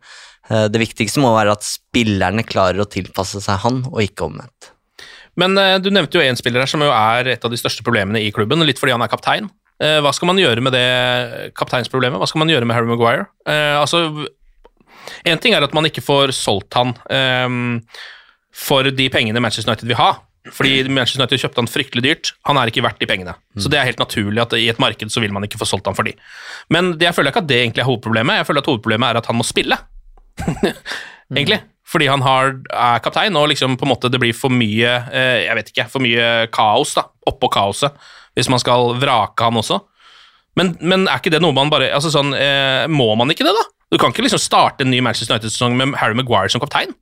[0.47, 4.71] det viktigste må være at spillerne klarer å tilpasse seg han, og ikke omvendt.
[5.37, 7.85] Men eh, du nevnte jo én spiller her som jo er et av de største
[7.85, 9.49] problemene i klubben, litt fordi han er kaptein.
[9.77, 12.17] Eh, hva skal man gjøre med det kapteinsproblemet?
[12.21, 13.29] Hva skal man gjøre med Harry Maguire?
[13.45, 14.07] Eh, altså,
[15.23, 17.53] Én ting er at man ikke får solgt han eh,
[18.51, 20.15] for de pengene Manchester United vil ha.
[20.51, 22.31] Fordi Manchester United kjøpte han fryktelig dyrt.
[22.47, 23.33] Han er ikke verdt de pengene.
[23.59, 25.87] Så det er helt naturlig at i et marked så vil man ikke få solgt
[25.87, 26.13] han for de.
[26.71, 28.39] Men jeg føler ikke at det egentlig er hovedproblemet.
[28.39, 29.79] Jeg føler at hovedproblemet er at han må spille.
[31.35, 31.61] egentlig.
[31.87, 35.45] Fordi han har, er kaptein, og liksom på en måte det blir for mye eh,
[35.45, 37.95] jeg vet ikke, for mye kaos da, oppå kaoset,
[38.35, 39.79] hvis man skal vrake han også.
[40.59, 43.53] Men, men er ikke det noe man bare altså sånn, eh, Må man ikke det,
[43.53, 43.65] da?
[43.93, 46.95] Du kan ikke liksom starte en ny Manchester United-sesong med Harry Maguire som kaptein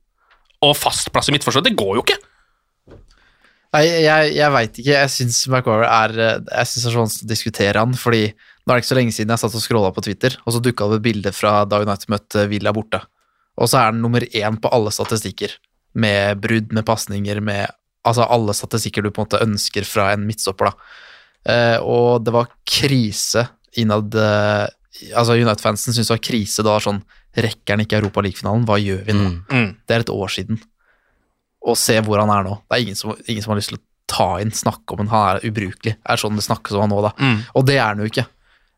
[0.64, 1.68] og fast plass i midtforsvaret.
[1.68, 2.16] Det går jo ikke!
[3.74, 4.92] Nei, jeg, jeg veit ikke.
[4.94, 8.70] Jeg syns Maguire er eh, Jeg synes det er vanskelig å diskutere han, fordi nå
[8.70, 10.88] er det ikke så lenge siden jeg satt og scrolla på Twitter, og så dukka
[10.90, 13.02] det et bilde fra da United møtte Villa borte.
[13.56, 15.56] Og så er han nummer én på alle statistikker,
[15.96, 17.72] med brudd, med pasninger, med
[18.06, 20.92] Altså alle statistikker du på en måte ønsker fra en midtstopper, da.
[21.50, 23.42] Eh, og det var krise
[23.78, 24.66] innad eh,
[25.10, 27.00] Altså United-fansen syntes det var krise da sånn
[27.36, 28.62] Rekker han ikke Europa League-finalen?
[28.68, 29.26] Hva gjør vi nå?
[29.50, 29.66] Mm.
[29.84, 30.60] Det er et år siden.
[31.66, 32.54] Og se hvor han er nå.
[32.64, 35.10] Det er ingen som, ingen som har lyst til å ta inn, snakke om han.
[35.12, 35.96] Han er ubrukelig.
[35.98, 37.10] Det er sånn det snakkes om han nå, da.
[37.20, 37.42] Mm.
[37.58, 38.24] Og det er han jo ikke.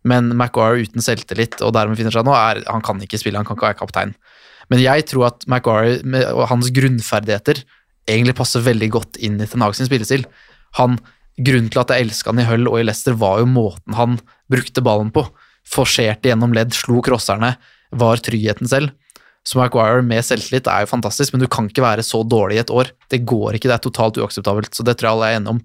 [0.07, 3.41] Men Maguire uten selvtillit, og der han befinner seg nå, er han kan ikke spille,
[3.41, 4.15] han kan ikke være kaptein.
[4.71, 7.65] Men jeg tror at Maguire med og hans grunnferdigheter
[8.09, 10.25] egentlig passer veldig godt inn i Ten Hag sin spillestil.
[10.79, 10.97] Han,
[11.37, 14.17] grunnen til at jeg elska han i Hull og i Leicester, var jo måten han
[14.53, 15.27] brukte ballen på.
[15.69, 17.57] Forserte gjennom ledd, slo crosserne,
[17.99, 18.95] var tryggheten selv.
[19.49, 22.63] Så Maguire med selvtillit er jo fantastisk, men du kan ikke være så dårlig i
[22.65, 22.91] et år.
[23.09, 25.63] Det går ikke, det er totalt uakseptabelt, så det tror jeg alle er enige om.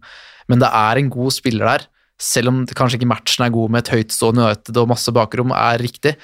[0.51, 1.85] Men det er en god spiller der,
[2.21, 5.81] selv om kanskje ikke matchen er god med et høytstående United og masse bakrom, er
[5.81, 6.15] riktig.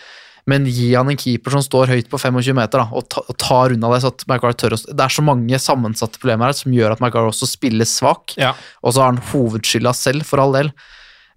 [0.50, 3.36] Men gi han en keeper som står høyt på 25 meter, da, og, ta, og
[3.42, 4.00] tar unna det.
[4.04, 7.04] så at Maguire tør å, Det er så mange sammensatte problemer her som gjør at
[7.04, 8.34] Maguire også spiller svak.
[8.40, 8.56] Ja.
[8.82, 10.72] Og så har han hovedskylda selv, for all del.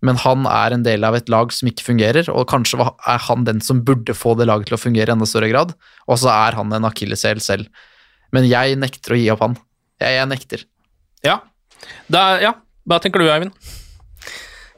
[0.02, 3.44] Men han er en del av et lag som ikke fungerer, og kanskje er han
[3.46, 5.76] den som burde få det laget til å fungere i enda større grad.
[6.08, 7.68] Og så er han en akilleshæl selv.
[8.34, 9.60] Men jeg nekter å gi opp han.
[10.02, 10.66] Jeg, jeg nekter.
[11.26, 11.38] Ja.
[12.10, 12.56] Da, ja.
[12.88, 13.54] Hva tenker du, Eivind?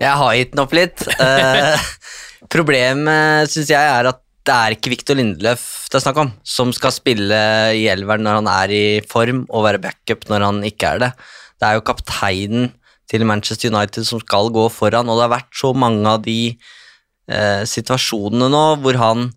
[0.05, 1.07] Jeg har gitt den opp litt.
[1.17, 1.89] Eh,
[2.55, 6.73] problemet syns jeg er at det er ikke Victor Lindeløf det er snakk om, som
[6.77, 7.37] skal spille
[7.79, 11.11] i elveren når han er i form, og være backup når han ikke er det.
[11.57, 12.73] Det er jo kapteinen
[13.11, 16.39] til Manchester United som skal gå foran, og det har vært så mange av de
[16.51, 19.31] eh, situasjonene nå hvor han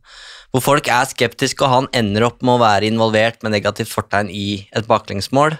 [0.55, 4.31] hvor folk er skeptiske, og han ender opp med å være involvert med negativt fortegn
[4.33, 5.57] i et baklengsmål.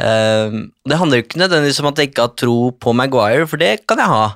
[0.00, 3.60] Eh, det handler jo ikke nødvendigvis om at jeg ikke har tro på Maguire, for
[3.60, 4.28] det kan jeg ha.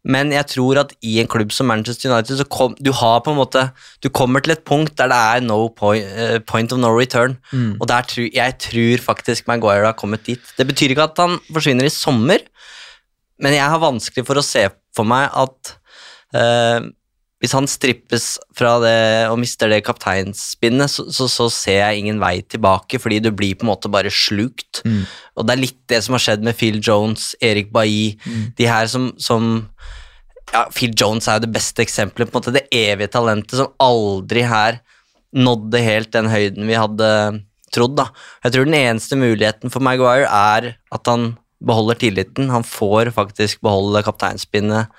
[0.00, 3.34] Men jeg tror at i en klubb som Manchester United, så kom, du har på
[3.34, 3.66] en måte
[4.00, 7.36] Du kommer til et punkt der det er no point, eh, point of no return.
[7.52, 7.76] Mm.
[7.80, 10.40] Og der jeg tror faktisk Maguire har kommet dit.
[10.56, 12.38] Det betyr ikke at han forsvinner i sommer,
[13.40, 15.76] men jeg har vanskelig for å se for meg at
[16.34, 16.80] eh,
[17.40, 18.96] hvis han strippes fra det
[19.30, 23.56] og mister det kapteinspinnet, så, så, så ser jeg ingen vei tilbake, fordi du blir
[23.56, 24.82] på en måte bare slukt.
[24.84, 25.06] Mm.
[25.40, 28.18] Og det er litt det som har skjedd med Phil Jones, Erik Bailly,
[28.58, 29.64] de her som, som
[30.52, 33.72] ja, Phil Jones er jo det beste eksempelet, på en måte det evige talentet som
[33.80, 34.82] aldri her
[35.30, 37.10] nådde helt den høyden vi hadde
[37.72, 37.96] trodd.
[37.96, 38.10] da.
[38.44, 41.32] Jeg tror den eneste muligheten for Maguire er at han
[41.64, 42.50] beholder tilliten.
[42.50, 44.92] Han får faktisk beholde kapteinspinnet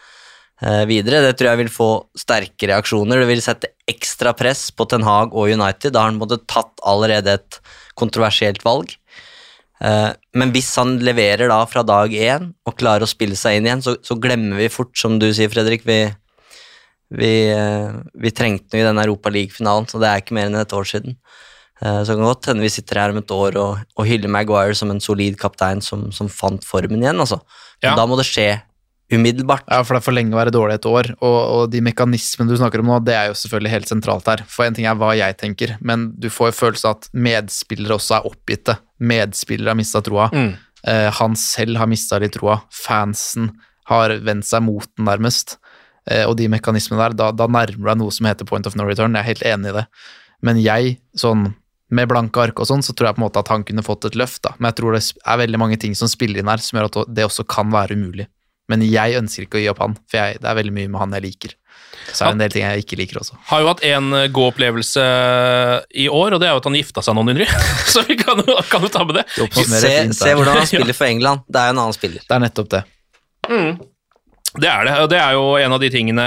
[0.61, 1.23] videre.
[1.25, 3.23] Det tror jeg vil få sterke reaksjoner.
[3.23, 5.93] Det vil sette ekstra press på Ten Hag og United.
[5.95, 7.57] Da har han på tatt allerede et
[7.97, 8.93] kontroversielt valg.
[9.81, 13.69] Eh, men hvis han leverer da fra dag én og klarer å spille seg inn
[13.69, 15.85] igjen, så, så glemmer vi fort, som du sier, Fredrik.
[15.89, 15.99] Vi,
[17.17, 20.59] vi, eh, vi trengte noe i den Europa League-finalen, så det er ikke mer enn
[20.61, 21.17] et år siden.
[21.81, 24.29] Eh, Så det kan godt hende vi sitter her om et år og, og hyller
[24.29, 27.41] Maguire som en solid kaptein som, som fant formen igjen, altså.
[27.81, 27.97] Men Ja.
[27.97, 28.51] da må det skje
[29.11, 29.65] umiddelbart.
[29.67, 32.51] Ja, for det er for lenge å være dårlig et år, og, og de mekanismene
[32.51, 34.43] du snakker om nå, det er jo selvfølgelig helt sentralt her.
[34.49, 37.97] For en ting er hva jeg tenker, men du får jo følelse av at medspillere
[37.97, 38.77] også er oppgitte.
[39.11, 40.29] Medspillere har mista troa.
[40.33, 40.51] Mm.
[40.87, 42.61] Eh, han selv har mista litt troa.
[42.73, 43.51] Fansen
[43.91, 45.57] har vendt seg mot den, nærmest.
[46.09, 48.87] Eh, og de mekanismene der, da, da nærmer deg noe som heter point of no
[48.87, 49.17] return.
[49.17, 49.87] Jeg er helt enig i det.
[50.41, 51.51] Men jeg, sånn
[51.91, 54.07] med blanke ark og sånn, så tror jeg på en måte at han kunne fått
[54.07, 54.53] et løft, da.
[54.57, 56.99] Men jeg tror det er veldig mange ting som spiller inn her, som gjør at
[57.11, 58.29] det også kan være umulig.
[58.71, 61.03] Men jeg ønsker ikke å gi opp han, for jeg, det er veldig mye med
[61.03, 61.55] han jeg liker.
[62.11, 63.37] Så er det en del ting jeg ikke liker også.
[63.51, 65.03] Har jo hatt en eh, god opplevelse
[66.01, 67.47] i år, og det er jo at han gifta seg nå nylig.
[67.93, 69.25] Så vi kan kan jo ta med det.
[69.37, 71.45] Det Se, se hvordan han spiller for England.
[71.47, 72.23] Det er jo en annen spiller.
[72.25, 72.83] Det er nettopp det.
[74.51, 76.25] Det er det, og det er jo en av de tingene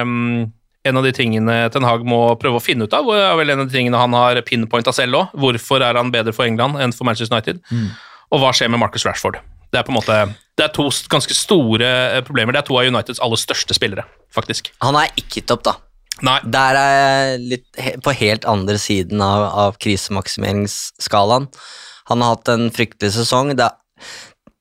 [0.00, 0.46] um,
[0.86, 3.36] en av de tingene Ten Hag må prøve å finne ut av, og det er
[3.40, 5.34] vel en av de tingene han har pinpointa selv òg.
[5.42, 7.58] Hvorfor er han bedre for England enn for Manchester United?
[8.30, 9.40] Og hva skjer med Marcus Rashford?
[9.72, 10.18] Det er på en måte,
[10.56, 12.56] det er to ganske store eh, problemer.
[12.56, 14.70] Det er to av Uniteds aller største spillere, faktisk.
[14.84, 15.76] Han er ikke topp, da.
[16.24, 21.50] Nei, Der er jeg litt på helt andre siden av, av krisemaksimeringsskalaen.
[22.08, 23.52] Han har hatt en fryktelig sesong.
[23.58, 23.66] Det,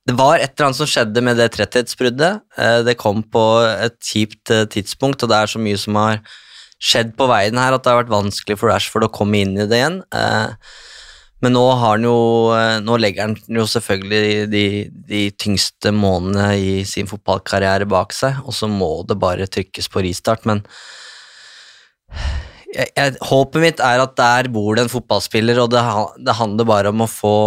[0.09, 2.41] det var et eller annet som skjedde med det tretthetsbruddet.
[2.59, 6.19] Eh, Det kom på et kjipt eh, tidspunkt, og det er så mye som har
[6.85, 9.63] skjedd på veien her at det har vært vanskelig for Rashford å komme inn i
[9.69, 10.01] det igjen.
[10.11, 10.75] Eh,
[11.43, 11.65] Men nå,
[12.01, 12.15] jo,
[12.55, 14.65] eh, nå legger han jo selvfølgelig de,
[15.09, 20.05] de tyngste månedene i sin fotballkarriere bak seg, og så må det bare trykkes på
[20.05, 20.47] restart.
[20.47, 20.63] Men
[22.71, 25.83] jeg, jeg, håpet mitt er at der bor det en fotballspiller, og det,
[26.23, 27.37] det handler bare om å få,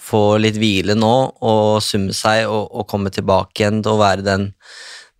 [0.00, 4.26] få litt hvile nå og summe seg og, og komme tilbake igjen til å være
[4.26, 4.50] den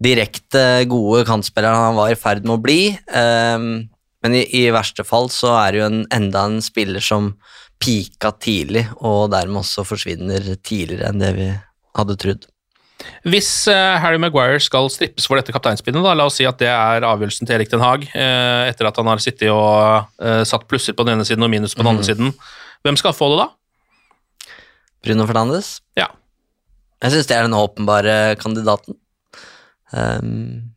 [0.03, 2.81] direkte gode kantspilleren han var i ferd med å bli.
[3.13, 3.87] Um,
[4.25, 7.35] men i, i verste fall så er det jo en, enda en spiller som
[7.83, 11.49] pika tidlig, og dermed også forsvinner tidligere enn det vi
[11.97, 12.47] hadde trodd.
[13.29, 16.71] Hvis eh, Harry Maguire skal strippes for dette kapteinspinnet, da, la oss si at det
[16.73, 20.67] er avgjørelsen til Erik Den Haag, eh, etter at han har sittet og eh, satt
[20.71, 22.33] plusser på den ene siden og minus på den andre siden,
[22.87, 23.49] hvem skal få det da?
[25.05, 25.77] Bruno Fernandes?
[25.99, 26.09] Ja.
[27.05, 28.99] Jeg syns det er den åpenbare kandidaten.
[29.93, 30.73] Um...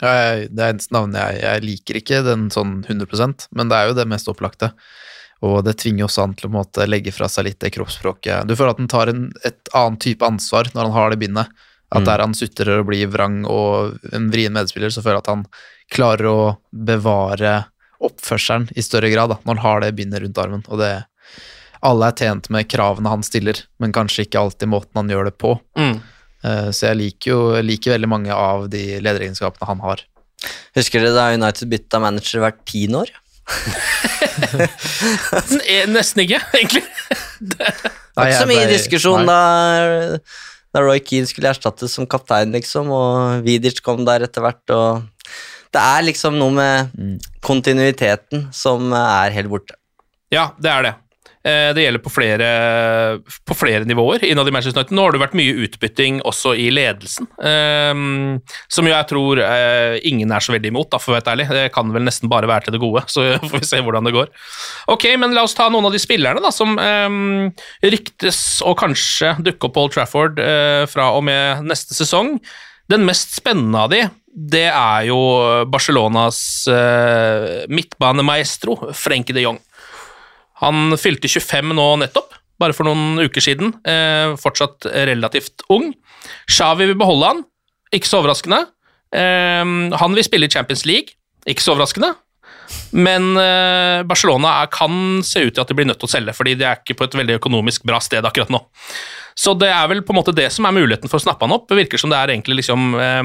[0.00, 3.76] Ja, jeg, det er eneste navnet jeg, jeg liker ikke den sånn 100% men det
[3.76, 4.70] er jo det mest opplagte.
[5.42, 8.46] Og det tvinger også han til å måte legge fra seg litt det kroppsspråket.
[8.46, 11.48] Du føler at han tar en, et annet type ansvar når han har det bindet.
[11.90, 12.06] At Mm.
[12.06, 15.46] der han sutrer og blir vrang og en vrien medspiller, så føler jeg at han
[15.90, 17.64] klarer å bevare
[18.00, 20.62] oppførselen i større grad da, når han har det bindet rundt armen.
[20.68, 21.04] Og det
[21.82, 25.38] Alle er tjent med kravene han stiller, men kanskje ikke alltid måten han gjør det
[25.40, 25.54] på.
[25.78, 26.02] Mm.
[26.44, 30.02] Eh, Så jeg liker jo jeg liker veldig mange av de lederegenskapene han har.
[30.76, 33.10] husker dere da United bytta manager hvert tiende år?
[35.94, 36.84] Nesten ikke, egentlig.
[37.40, 37.70] Det
[38.16, 39.40] var ikke så mye diskusjon da,
[40.74, 45.28] da Roy Keane skulle erstattes som kaptein, liksom, og Vidic kom der etter hvert, og
[45.70, 49.76] det er liksom noe med kontinuiteten som er helt borte.
[50.34, 50.94] Ja, det er det.
[51.40, 52.48] Eh, Det gjelder på flere,
[53.48, 54.92] på flere nivåer innad i Manchester United.
[54.96, 57.94] Nå har det vært mye utbytting også i ledelsen, eh,
[58.68, 61.48] som jo jeg tror eh, ingen er så veldig imot, da, for å være ærlig.
[61.48, 64.14] Det kan vel nesten bare være til det gode, så får vi se hvordan det
[64.18, 64.28] går.
[64.92, 67.08] Ok, men la oss ta noen av de spillerne da, som eh,
[67.88, 72.36] ryktes å kanskje dukke opp på Old Trafford eh, fra og med neste sesong.
[72.90, 75.16] Den mest spennende av de, det er jo
[75.70, 76.66] Barcelonas
[77.70, 79.58] midtbanemaestro, Frenkie de Jong.
[80.60, 83.74] Han fylte 25 nå nettopp, bare for noen uker siden.
[83.88, 85.92] Eh, fortsatt relativt ung.
[86.50, 87.44] Xavi vil beholde han,
[87.94, 88.64] ikke så overraskende.
[89.16, 89.64] Eh,
[90.02, 91.16] han vil spille i Champions League,
[91.48, 92.14] ikke så overraskende.
[92.94, 96.34] Men eh, Barcelona er, kan se ut til at de blir nødt til å selge,
[96.36, 98.62] fordi de er ikke på et veldig økonomisk bra sted akkurat nå.
[99.38, 101.54] Så det er vel på en måte det som er muligheten for å snappe han
[101.54, 101.68] opp.
[101.70, 103.22] Det virker som det er egentlig liksom eh,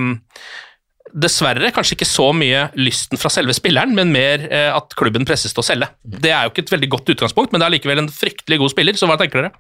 [1.16, 5.56] Dessverre kanskje ikke så mye lysten fra selve spilleren, men mer eh, at klubben presses
[5.56, 5.88] til å selge.
[6.04, 8.74] Det er jo ikke et veldig godt utgangspunkt, men det er likevel en fryktelig god
[8.74, 9.54] spiller, så hva tenker dere?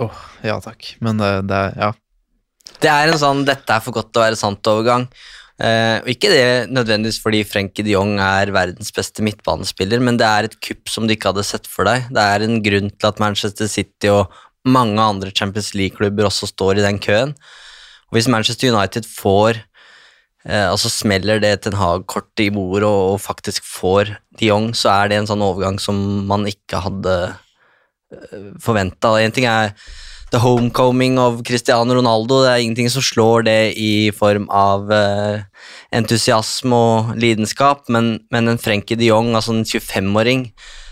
[0.00, 0.94] Åh, ja takk.
[1.04, 1.90] Men det, det er Ja.
[2.80, 5.02] Det er en sånn 'dette er for godt til å være sant'-overgang.
[5.60, 10.24] Eh, og ikke det nødvendigvis fordi Frenkie de Jong er verdens beste midtbanespiller, men det
[10.24, 12.06] er et kupp som du ikke hadde sett for deg.
[12.08, 14.32] Det er en grunn til at Manchester City og
[14.64, 17.34] mange andre Champions League-klubber også står i den køen.
[18.08, 19.60] Og hvis Manchester United får
[20.48, 24.92] eh, altså smeller det Ten Hag-kortet i bordet og, og faktisk får de Jong, så
[24.94, 25.98] er det en sånn overgang som
[26.28, 27.16] man ikke hadde
[28.58, 29.14] forventa.
[29.20, 29.74] En ting er
[30.30, 32.42] the homecoming of Cristiano Ronaldo.
[32.44, 35.42] Det er ingenting som slår det i form av uh,
[35.94, 40.50] entusiasme og lidenskap, men, men en Frenkie de Jong, altså en 25-åring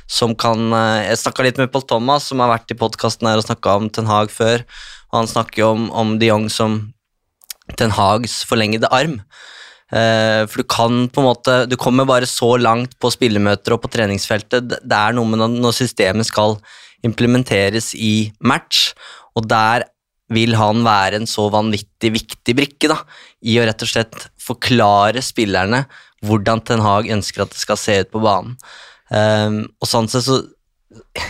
[0.08, 3.38] som kan uh, Jeg snakka litt med Paul Thomas, som har vært i podkasten her
[3.38, 4.66] og snakka om Ten Hag før,
[5.12, 6.80] og han snakker jo om, om de Jong som
[7.76, 9.20] Ten Hags forlengede arm.
[9.92, 13.82] Eh, for du kan på en måte Du kommer bare så langt på spillemøter og
[13.82, 14.68] på treningsfeltet.
[14.68, 16.58] Det er noe med når- systemet skal
[17.04, 18.92] implementeres i match,
[19.36, 19.84] og der
[20.30, 22.98] vil han være en så vanvittig viktig brikke da,
[23.42, 25.86] i å rett og slett forklare spillerne
[26.26, 28.58] hvordan Ten Hag ønsker at det skal se ut på banen.
[29.08, 30.42] Um, og sånn sett så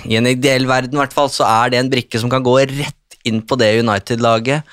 [0.09, 2.57] I en ideell verden i hvert fall, så er det en brikke som kan gå
[2.66, 4.64] rett inn på det United-laget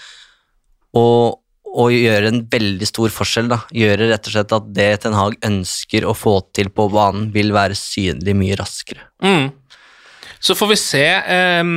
[0.96, 1.42] og,
[1.76, 3.52] og gjøre en veldig stor forskjell.
[3.52, 3.60] da.
[3.76, 7.52] Gjøre rett og slett at det Ten Hag ønsker å få til på banen, vil
[7.56, 9.04] være synlig mye raskere.
[9.24, 9.52] Mm.
[10.46, 11.68] Så får vi se eh,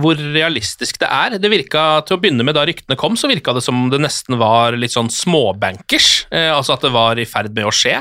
[0.00, 1.38] hvor realistisk det er.
[1.38, 4.38] Det virka, Til å begynne med Da ryktene kom, så virka det som det nesten
[4.40, 6.26] var litt sånn småbankers.
[6.30, 7.98] Eh, altså at det var i ferd med å skje.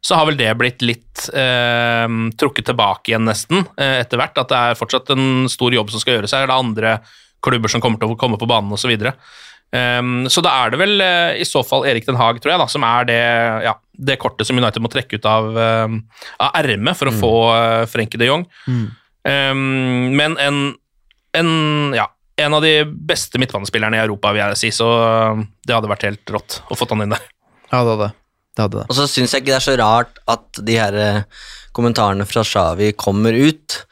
[0.00, 2.06] Så har vel det blitt litt eh,
[2.38, 4.38] trukket tilbake igjen, nesten, eh, etter hvert.
[4.38, 6.46] At det er fortsatt en stor jobb som skal gjøres her.
[6.46, 6.98] Det er andre
[7.44, 8.94] klubber som kommer til å komme på banen osv.
[9.68, 12.54] Så, um, så da er det vel uh, i så fall Erik Den Haag, tror
[12.54, 13.20] jeg, da, som er det,
[13.66, 17.86] ja, det kortet som United må trekke ut av, av ermet for å få uh,
[17.90, 18.46] Frenkie de Jong.
[19.28, 20.60] Um, men en,
[21.36, 21.50] en,
[21.96, 22.06] ja,
[22.38, 26.06] en av de beste midtbanespillerne i Europa, vil jeg si, så uh, det hadde vært
[26.08, 27.24] helt rått å få han inn der.
[27.68, 28.12] Ja, det hadde det.
[28.62, 28.86] hadde det.
[28.88, 31.24] Og så syns jeg ikke det er så rart at de her eh,
[31.76, 33.82] kommentarene fra Xavi kommer ut.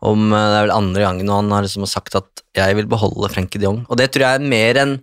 [0.00, 3.60] Om Det er vel andre gangen han har liksom sagt at 'jeg vil beholde Frenkie
[3.60, 3.84] de Jong'.
[3.88, 4.94] Og det tror jeg er mer en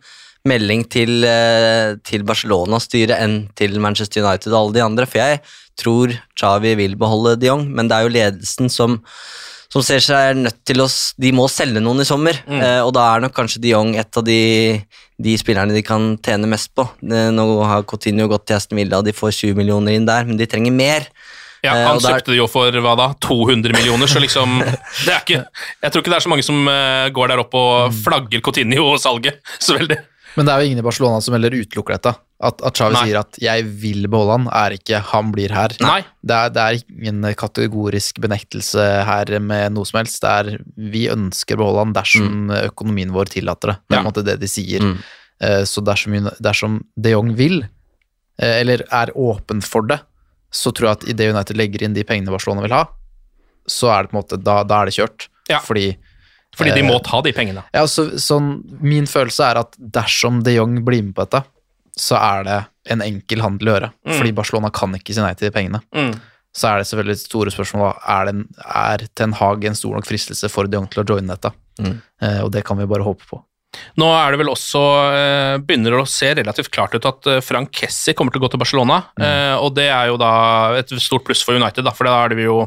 [0.48, 5.06] melding til, eh, til Barcelona-styret enn til Manchester United og alle de andre.
[5.10, 5.42] For jeg
[5.78, 8.98] tror Xavi vil beholde de Jong, men det er jo ledelsen som,
[9.70, 10.88] som ser seg nødt til å
[11.20, 12.62] De må selge noen i sommer, Mm.
[12.64, 14.40] eh, og da er nok kanskje de Jong et av de,
[15.22, 16.88] de spillerne de kan tjene mest på.
[17.04, 20.46] Nå har Coutinho gått til Aston Villa, de får 20 millioner inn der, men de
[20.50, 21.06] trenger mer.
[21.64, 24.60] Ja, Eh, Han søkte det jo for hva da, 200 millioner, så liksom
[25.06, 25.40] det er ikke,
[25.84, 26.60] Jeg tror ikke det er så mange som
[27.18, 29.98] går der opp og flagger Coutinho-salget så veldig.
[30.38, 32.14] Men det er jo ingen i Barcelona som heller utelukker dette.
[32.48, 35.74] At, at Xavi sier at 'jeg vil beholde han', er ikke 'han blir her'.
[35.82, 36.02] Nei.
[36.22, 40.22] Det er, det er ingen kategorisk benektelse her med noe som helst.
[40.22, 43.80] Det er 'vi ønsker å beholde han dersom økonomien vår tillater det'.
[43.90, 44.82] Det er på en måte det de sier.
[44.82, 44.98] Mm.
[45.42, 47.64] Eh, Så dersom, dersom de Jong vil,
[48.40, 50.00] eh, eller er åpen for det,
[50.52, 52.86] så tror jeg at idet United legger inn de pengene Barcelona vil ha,
[53.68, 55.28] så er det på en måte, da, da er det kjørt.
[55.50, 55.60] Ja.
[55.60, 55.98] Fordi
[56.58, 57.64] Fordi de Eh, må ta de pengene.
[57.74, 61.44] ja, så, sånn, min følelse er at dersom de Jong blir med på dette,
[61.98, 62.58] så er det
[62.94, 63.92] en enkel handel å gjøre.
[64.08, 64.16] Mm.
[64.18, 65.82] Fordi Barcelona kan ikke si nei til de pengene.
[65.94, 66.16] Mm.
[66.58, 69.94] Så er det selvfølgelig et store spørsmål er, det en, er Ten Hag en stor
[69.98, 71.52] nok fristelse for de Jong til å joine dette.
[71.84, 72.02] Mm.
[72.22, 73.42] Eh, og det kan vi bare håpe på.
[73.98, 74.82] Nå er det vel også
[75.18, 78.52] eh, begynner å se relativt klart ut at eh, Frank Kessi kommer til å gå
[78.54, 79.00] til Barcelona.
[79.20, 80.32] eh, og det er jo da
[80.80, 82.60] et stort pluss for United, da, for da er det jo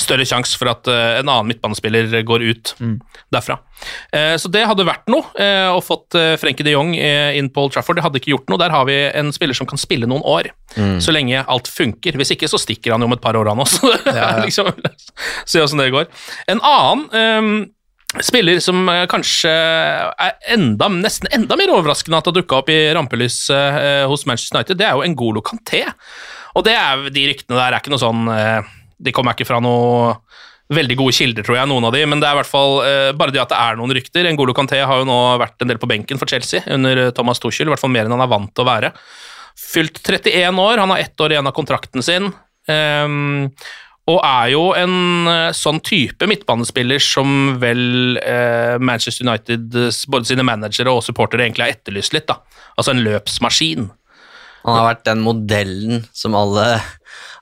[0.00, 2.74] større sjanse for at en annen midtbanespiller går ut
[3.32, 3.58] derfra.
[4.12, 7.74] Eh, så det hadde vært noe eh, å fått Frenkie de Jong inn på Old
[7.74, 7.98] Trafford.
[7.98, 8.60] Det hadde ikke gjort noe.
[8.60, 10.50] Der har vi en spiller som kan spille noen år,
[11.02, 12.16] så lenge alt funker.
[12.20, 13.90] Hvis ikke så stikker han jo om et par år, han også.
[14.10, 14.44] Ja, ja.
[14.44, 14.70] liksom,
[15.48, 16.08] Se åssen det går.
[16.50, 17.50] En annen eh,
[18.18, 22.78] Spiller som eh, kanskje er enda, nesten enda mer overraskende at har dukka opp i
[22.96, 25.84] rampelyset eh, hos Manchester United, det er jo Ngolo Kanté.
[26.58, 29.60] Og det er, de ryktene der er ikke noe sånn eh, De kommer ikke fra
[29.62, 30.16] noe
[30.74, 32.76] veldig gode kilder, tror jeg, noen av de, men det er i hvert fall
[33.18, 34.28] bare det at det er noen rykter.
[34.36, 37.66] Ngolo Kanté har jo nå vært en del på benken for Chelsea under Thomas Tuchel,
[37.66, 38.92] i hvert fall mer enn han er vant til å være.
[39.58, 42.30] Fylt 31 år, han har ett år igjen av kontrakten sin.
[42.70, 43.50] ehm,
[44.10, 44.94] og er jo en
[45.30, 49.70] eh, sånn type midtbanespiller som vel eh, Manchester United,
[50.10, 52.26] både sine managere og supportere, egentlig har etterlyst litt.
[52.30, 52.40] da.
[52.76, 53.88] Altså en løpsmaskin.
[54.66, 56.64] Han har vært den modellen som alle,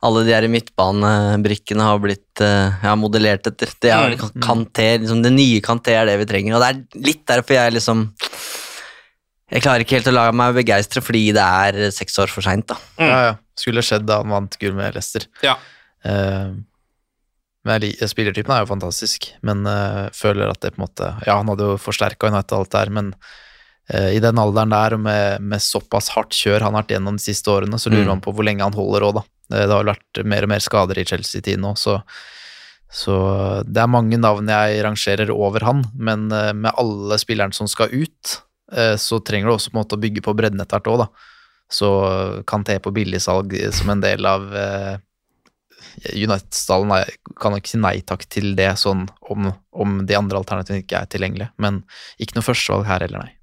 [0.06, 3.72] alle de her midtbanebrikkene har blitt eh, ja, modellert etter.
[3.82, 4.42] Det, er, Mm.
[4.44, 7.74] Kanté, liksom, det nye Kanté er det vi trenger, og det er litt derfor jeg
[7.78, 8.04] liksom
[9.48, 12.68] Jeg klarer ikke helt å la meg begeistre fordi det er seks år for seint.
[13.00, 13.08] Mm.
[13.08, 13.34] Ja, ja.
[13.58, 15.24] Skulle skjedd da han vant gull med Leicester.
[15.42, 15.54] Ja.
[16.04, 16.52] Eh,
[17.68, 21.50] men spillertypen er jo fantastisk, men eh, føler at det på en måte Ja, han
[21.50, 23.10] hadde jo forsterka United og alt der, men
[23.90, 27.18] eh, i den alderen der, og med, med såpass hardt kjør han har vært gjennom
[27.18, 28.12] de siste årene, så lurer Mm.
[28.14, 29.24] man på hvor lenge han holder òg, da.
[29.48, 32.00] Det har vært mer og mer skader i Chelsea-tiden nå, så
[32.88, 33.14] så
[33.68, 38.30] det er mange navn jeg rangerer over han, men med alle spillerne som skal ut,
[38.96, 41.08] så trenger du også på en måte å bygge på bredden etter hvert òg, da.
[41.68, 41.90] Så
[42.48, 44.48] Kanté på billigsalg som en del av
[46.14, 46.92] United-stallen
[47.40, 51.10] kan ikke si nei takk til det, sånn om, om de andre alternativene ikke er
[51.10, 51.52] tilgjengelige.
[51.62, 51.82] Men
[52.18, 53.34] ikke noe førstevalg her heller, nei.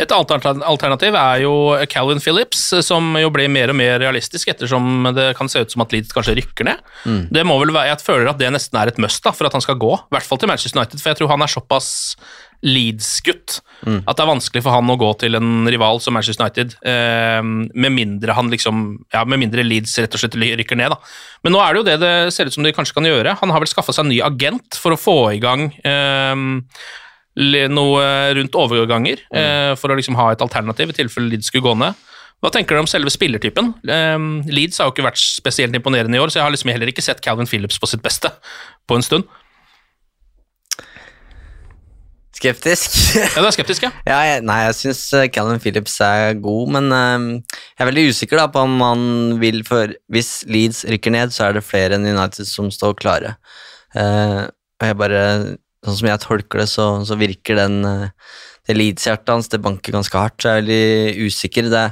[0.00, 1.52] Et annet alternativ er jo
[1.92, 5.84] Calvin Phillips, som jo blir mer og mer realistisk ettersom det kan se ut som
[5.84, 6.82] at Leeds kanskje rykker ned.
[7.04, 7.22] Mm.
[7.30, 9.56] Det må vel være, Jeg føler at det nesten er et must da, for at
[9.56, 11.90] han skal gå, i hvert fall til Manchester United, for jeg tror han er såpass
[12.62, 14.02] Leeds-gutt Mm.
[14.04, 17.40] at det er vanskelig for han å gå til en rival som Manchester United, eh,
[17.40, 20.90] med mindre han liksom, ja, med mindre Leeds rett og slett rykker ned.
[20.92, 20.98] da.
[21.42, 23.38] Men nå er det jo det det ser ut som de kanskje kan gjøre.
[23.40, 26.36] Han har vel skaffa seg en ny agent for å få i gang eh,
[27.72, 28.04] noe
[28.36, 31.94] rundt overganger, eh, for å liksom ha et alternativ i tilfelle Leeds skulle gå ned.
[32.40, 33.74] Hva tenker dere om selve spillertypen?
[33.88, 34.18] Eh,
[34.50, 37.04] Leeds har jo ikke vært spesielt imponerende i år, så jeg har liksom heller ikke
[37.04, 38.28] sett Calvin Phillips på sitt beste
[38.88, 39.24] på en stund.
[42.40, 42.94] Skeptisk.
[43.20, 43.90] Ja, du er skeptisk, ja?
[44.08, 45.02] Ja, jeg, nei, jeg syns
[45.34, 49.02] Callum Phillips er god, men uh, jeg er veldig usikker da på om han
[49.42, 53.34] vil for Hvis Leeds rykker ned, så er det flere enn United som står klare.
[53.92, 54.48] Uh,
[54.80, 55.24] og jeg bare
[55.80, 58.32] Sånn som jeg tolker det, så, så virker den uh,
[58.68, 61.70] det Leeds-hjertet hans det banker ganske hardt, så jeg er veldig usikker.
[61.72, 61.84] Det,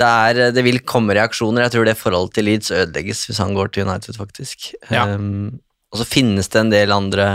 [0.00, 1.66] det, er, det vil komme reaksjoner.
[1.66, 4.72] Jeg tror det forholdet til Leeds ødelegges hvis han går til United, faktisk.
[4.88, 5.04] Ja.
[5.12, 5.60] Um,
[5.92, 7.26] og så finnes det en del andre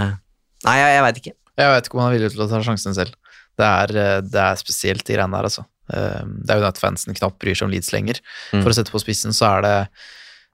[0.66, 1.38] Nei, jeg, jeg veit ikke.
[1.58, 3.16] Jeg vet ikke om han er villig til å ta sjansen selv.
[3.58, 5.66] Det er, eh, det er spesielt, de greiene der, altså.
[5.93, 8.22] Eh, Det er jo at fansen knapt bryr seg om Leeds lenger.
[8.53, 8.62] Mm.
[8.62, 9.76] For å sette på spissen, så er det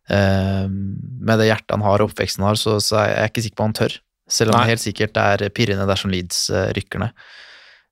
[0.10, 3.46] eh, Med det hjertet han har og oppveksten han har, så, så er jeg ikke
[3.48, 3.98] sikker på om han tør.
[4.30, 4.66] Selv om Nei.
[4.66, 7.26] det helt sikkert er pirrende dersom Leeds eh, rykker ned.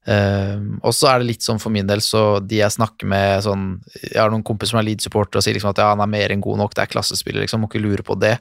[0.01, 3.43] Uh, og så er det litt sånn for min del, så de jeg snakker med
[3.45, 3.66] sånn
[3.99, 6.34] Jeg har noen kompiser som er Leeds-supportere og sier liksom at ja, han er mer
[6.34, 8.32] enn god nok, det er klassespiller, liksom, må ikke lure på det.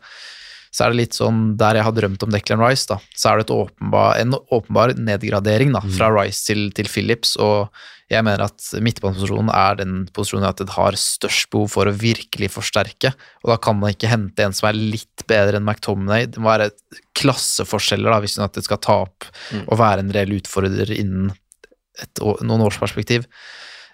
[0.70, 3.40] Så er det litt sånn der jeg har drømt om Declan Rice, da, så er
[3.40, 7.72] det et åpenbar, en åpenbar nedgradering da, fra Rice til, til Phillips, og
[8.10, 13.12] jeg mener at midtbaneposisjonen er den posisjonen United har størst behov for å virkelig forsterke,
[13.42, 16.26] og da kan man ikke hente en som er litt bedre enn McTominay.
[16.30, 16.72] Det må være
[17.18, 19.28] klasseforskjeller da, hvis United skal ta opp
[19.60, 21.30] og være en reell utfordrer innen
[22.00, 23.26] et, noen års perspektiv.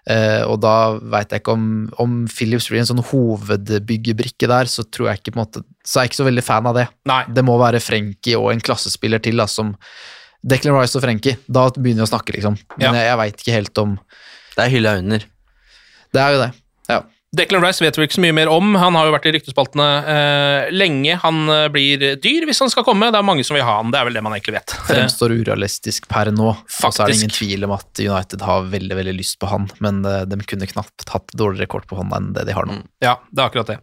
[0.07, 1.65] Eh, og da veit jeg ikke om,
[1.99, 5.99] om Phillips blir en sånn hovedbyggebrikke der, så tror jeg ikke på en måte Så
[5.99, 6.85] er jeg ikke så veldig fan av det.
[7.11, 7.25] Nei.
[7.35, 9.75] Det må være Frenkie og en klassespiller til, da, som
[10.47, 11.39] Declan Rice og Frenkie.
[11.51, 12.59] Da begynner vi å snakke, liksom.
[12.77, 12.93] Men Ja.
[13.01, 13.97] jeg, jeg veit ikke helt om
[14.57, 15.27] Det er hylla under.
[16.15, 16.53] Det er jo det.
[17.37, 18.75] Declan Rice vet vi ikke så mye mer om.
[18.81, 21.19] Han har jo vært i ryktespaltene eh, lenge.
[21.23, 23.11] Han eh, blir dyr hvis han skal komme.
[23.13, 23.93] Det er mange som vil ha han.
[23.93, 24.77] Det er vel det man egentlig vet.
[24.89, 26.53] Fremstår urealistisk per nå.
[26.55, 29.69] Og så er det ingen tvil om at United har veldig veldig lyst på han,
[29.85, 32.81] men eh, de kunne knapt hatt dårligere kort på hånda enn det de har nå.
[33.05, 33.81] Ja, det er akkurat det.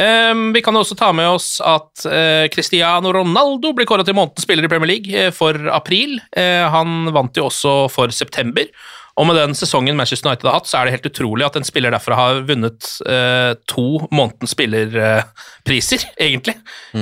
[0.00, 4.46] Ehm, vi kan også ta med oss at eh, Cristiano Ronaldo blir kåret til månedens
[4.46, 6.18] spiller i Premier League eh, for april.
[6.36, 8.66] Eh, han vant jo også for september.
[9.14, 11.66] Og med den sesongen Manchester United har hatt, så er det helt utrolig at en
[11.66, 16.56] spiller derfra har vunnet eh, to månedens spillerpriser, egentlig,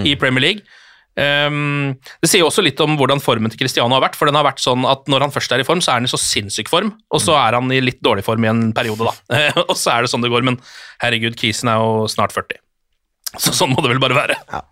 [0.04, 0.78] i Premier League.
[1.12, 1.92] Um,
[2.24, 4.62] det sier også litt om hvordan formen til Cristiano har vært, for den har vært
[4.64, 6.94] sånn at når han først er i form, så er han i så sinnssyk form,
[7.12, 9.42] og så er han i litt dårlig form i en periode, da.
[9.68, 10.56] og så er det sånn det går, men
[11.04, 12.60] herregud, Kisen er jo snart 40.
[13.40, 14.62] Så sånn må det vel bare være.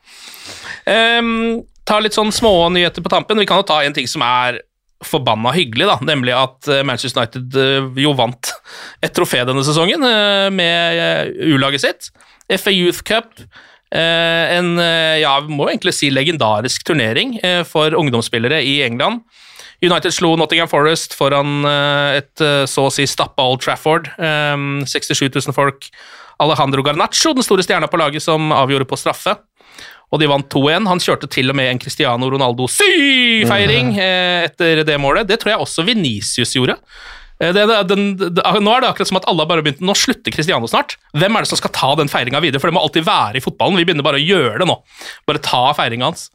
[0.89, 3.41] Ehm, ta litt sånn små nyheter på tampen.
[3.41, 4.61] Vi kan jo ta en ting som er
[5.05, 8.53] forbanna hyggelig, da, nemlig at eh, Manchester United eh, jo vant
[9.01, 12.11] et trofé denne sesongen eh, med U-laget sitt.
[12.51, 13.37] FA Youth Cup.
[13.91, 14.77] En,
[15.19, 17.33] ja, vi må egentlig si legendarisk turnering
[17.67, 19.25] for ungdomsspillere i England.
[19.83, 21.67] United slo Nottingham Forest foran
[22.15, 24.11] et så å si stappa Old Trafford.
[24.19, 24.55] Eh,
[24.87, 25.91] 67 000 folk.
[26.41, 29.35] Alejandro Garnaccio, den store stjerna på laget, som avgjorde på straffe.
[30.11, 30.89] Og de vant 2-1.
[30.91, 35.29] Han kjørte til og med en Cristiano Ronaldo sy-feiring eh, etter det målet.
[35.29, 36.75] Det tror jeg også Venicius gjorde.
[37.41, 39.95] Eh, Det, den, det, nå er det akkurat som at alle har bare begynt Nå
[39.97, 40.97] slutter Cristiano snart.
[41.15, 42.61] Hvem er det som skal ta den feiringa videre?
[42.61, 43.79] For det må alltid være i fotballen.
[43.79, 44.77] Vi begynner bare å gjøre det nå.
[45.31, 46.27] Bare ta feiringa hans.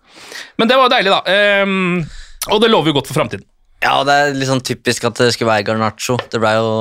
[0.57, 1.21] Men det var jo deilig, da.
[1.27, 2.05] Ehm,
[2.47, 3.43] og det lover jo godt for framtiden.
[3.83, 6.15] Ja, det er litt sånn typisk at det skulle være Garnaccio.
[6.31, 6.71] Det ble jo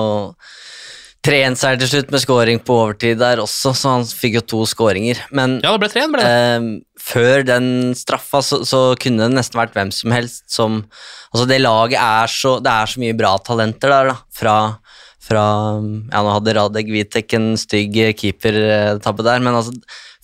[1.25, 5.23] 3-1-seier til slutt med scoring på overtid der også, så han fikk jo to scoringer.
[5.33, 6.33] Men Ja, det ble 3-1, ble det.
[6.33, 10.83] eh, før den straffa så, så kunne det nesten vært hvem som helst som
[11.35, 14.17] Altså, det laget er så Det er så mye bra talenter der, da.
[14.31, 14.57] Fra,
[15.25, 15.45] fra
[16.13, 19.75] Ja, nå hadde Radek Vitek en stygg keepertabbe der, men altså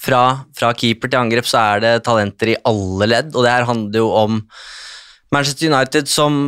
[0.01, 0.21] fra,
[0.57, 3.99] fra keeper til angrep så er det talenter i alle ledd, og det her handler
[4.01, 4.39] jo om
[5.35, 6.39] Manchester United som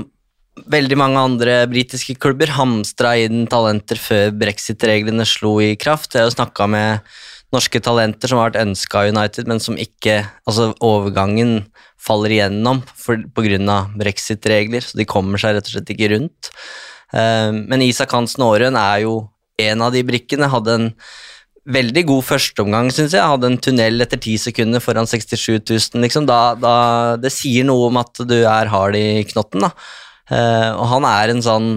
[0.72, 6.12] veldig mange andre britiske klubber hamstra inn talenter før brexit-reglene slo i kraft.
[6.12, 7.14] Jeg har jo snakka med
[7.52, 11.66] norske talenter som har vært ønska av United, men som ikke Altså, overgangen
[12.02, 13.78] faller igjennom pga.
[13.96, 16.50] brexit-regler, så de kommer seg rett og slett ikke rundt.
[17.14, 19.28] Eh, men Isak Hansen Aarøen er jo
[19.58, 20.50] en av de brikkene.
[20.50, 20.88] Hadde en
[21.68, 23.22] veldig god førsteomgang, syns jeg.
[23.22, 26.26] Hadde en tunnel etter ti sekunder foran 67 000, liksom.
[26.26, 29.70] Da, da, det sier noe om at du er hard i knotten, da.
[30.30, 31.68] Eh, og han er en sånn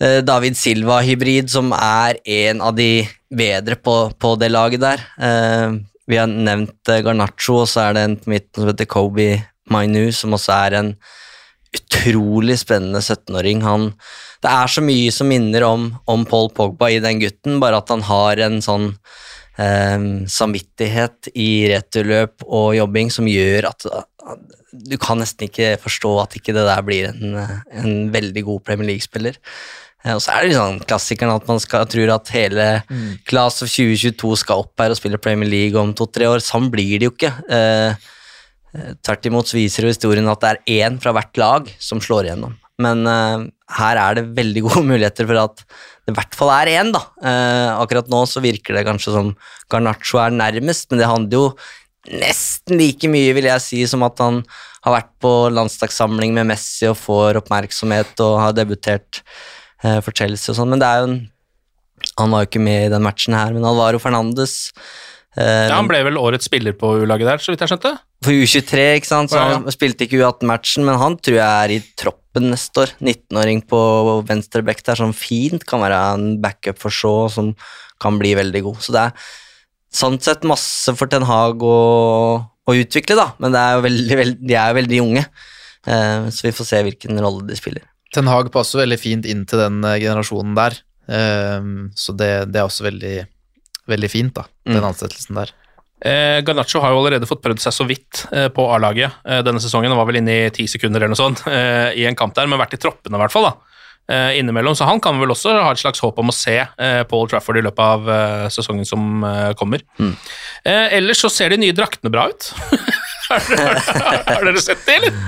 [0.00, 5.06] eh, David Silva-hybrid som er en av de bedre på, på det laget der.
[5.22, 5.78] Eh,
[6.10, 9.28] vi har nevnt Garnaccio, og så er det en på midten som heter Kobe
[9.70, 10.94] Mainu, som også er en
[11.72, 13.62] utrolig spennende 17-åring.
[14.42, 17.92] Det er så mye som minner om, om Paul Pogba i den gutten, bare at
[17.94, 18.90] han har en sånn
[19.56, 26.10] eh, samvittighet i returløp og jobbing som gjør at at du kan nesten ikke forstå
[26.22, 27.36] at ikke det der blir en,
[27.76, 29.36] en veldig god Premier League-spiller.
[30.04, 32.66] Eh, Og så er det sånn klassikeren at man skal, tror at hele
[33.28, 36.42] Class of 2022 skal opp her og spille Premier League om to-tre år.
[36.44, 37.34] Sånn blir det jo ikke.
[37.52, 38.10] Eh,
[38.74, 42.00] eh, Tvert imot så viser jo historien at det er én fra hvert lag som
[42.02, 42.56] slår igjennom.
[42.82, 43.46] Men eh,
[43.78, 45.62] her er det veldig gode muligheter for at
[46.02, 47.04] det i hvert fall er én, da.
[47.22, 49.28] Eh, akkurat nå så virker det kanskje som
[49.70, 51.44] Garnaccio er nærmest, men det handler jo
[52.10, 54.40] nesten like mye, vil jeg si, som at han
[54.82, 59.20] har vært på landslagssamling med Messi og får oppmerksomhet og har debutert
[59.84, 61.20] eh, for Chelsea og sånn, men det er jo en
[62.18, 64.72] Han var jo ikke med i den matchen her, men Alvaro Fernandes
[65.38, 67.92] eh, Ja, han ble vel årets spiller på U-laget der, så vidt jeg skjønte.
[68.26, 71.78] for U23, ikke sant, så han spilte ikke U18-matchen, men han tror jeg er i
[71.98, 72.96] troppen neste år.
[72.98, 73.78] 19-åring på
[74.26, 77.54] venstre back der som fint kan være en backup for Shaw, som
[78.02, 78.82] kan bli veldig god.
[78.82, 79.30] Så det er
[79.92, 81.76] sånn sett masse for Ten Hag å,
[82.64, 85.24] å utvikle, da, men det er jo veldig, veldig, de er jo veldig unge,
[85.86, 87.84] eh, så vi får se hvilken rolle de spiller.
[88.12, 90.78] Ten Hag passer veldig fint inn til den eh, generasjonen der,
[91.08, 93.16] eh, så det, det er også veldig,
[93.92, 94.88] veldig fint, da, den Mm.
[94.92, 95.52] ansettelsen der.
[96.02, 99.60] Eh, Garnaccio har jo allerede fått prøvd seg så vidt eh, på A-laget eh, denne
[99.62, 99.92] sesongen.
[99.92, 102.48] Han var vel inne i ti sekunder eller noe sånt eh, i en kamp der,
[102.50, 103.46] men vært i troppene i hvert fall.
[103.46, 103.71] da.
[104.10, 107.02] Eh, innimellom, Så han kan vel også ha et slags håp om å se eh,
[107.08, 109.22] Paul Trafford i løpet av eh, sesongen som
[109.56, 109.84] kommer.
[110.00, 112.48] Eh, ellers så ser de nye draktene bra ut.
[113.30, 113.76] har, dere,
[114.26, 115.20] har dere sett det, eller?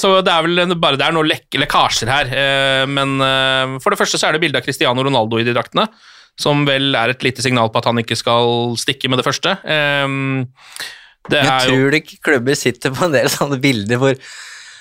[0.00, 2.30] Så det er vel bare det er noen lek lekkasjer her.
[2.88, 3.18] Men
[3.84, 5.84] for det første så er det bilde av Cristiano Ronaldo i de draktene.
[6.40, 9.58] Som vel er et lite signal på at han ikke skal stikke med det første.
[9.60, 10.06] Eh,
[11.28, 14.16] Det Jeg er jo tror ikke klubber sitter på en del sånne bilder hvor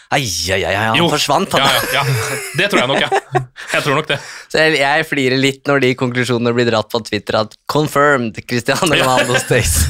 [0.09, 0.23] Ai,
[0.55, 1.05] ai, ai, han Jo.
[1.11, 1.61] forsvant, han.
[1.61, 2.37] Ja, ja, ja.
[2.57, 3.41] Det tror jeg nok, ja.
[3.75, 4.15] Jeg tror nok det.
[4.49, 8.89] Så jeg, jeg flirer litt når de konklusjonene blir dratt på Twitter at 'confirmed', Cristiano
[8.89, 9.75] Ronaldo stays.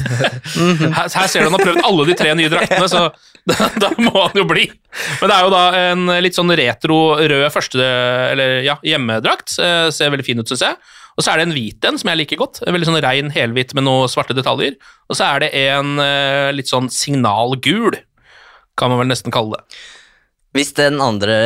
[0.98, 3.06] Her, her ser du han har prøvd alle de tre nye draktene, så
[3.48, 4.66] da, da må han jo bli.
[5.22, 7.80] Men det er jo da en litt sånn retro rød første,
[8.34, 9.54] eller ja, hjemmedrakt.
[9.56, 10.76] Eh, Ser veldig fin ut, syns jeg.
[11.16, 12.60] Og så er det en hvit en som jeg liker godt.
[12.66, 14.76] En veldig sånn rein helhvit med noen svarte detaljer.
[15.08, 17.96] Og så er det en eh, litt sånn signalgul,
[18.76, 19.80] kan man vel nesten kalle det.
[20.56, 21.36] Hvis den andre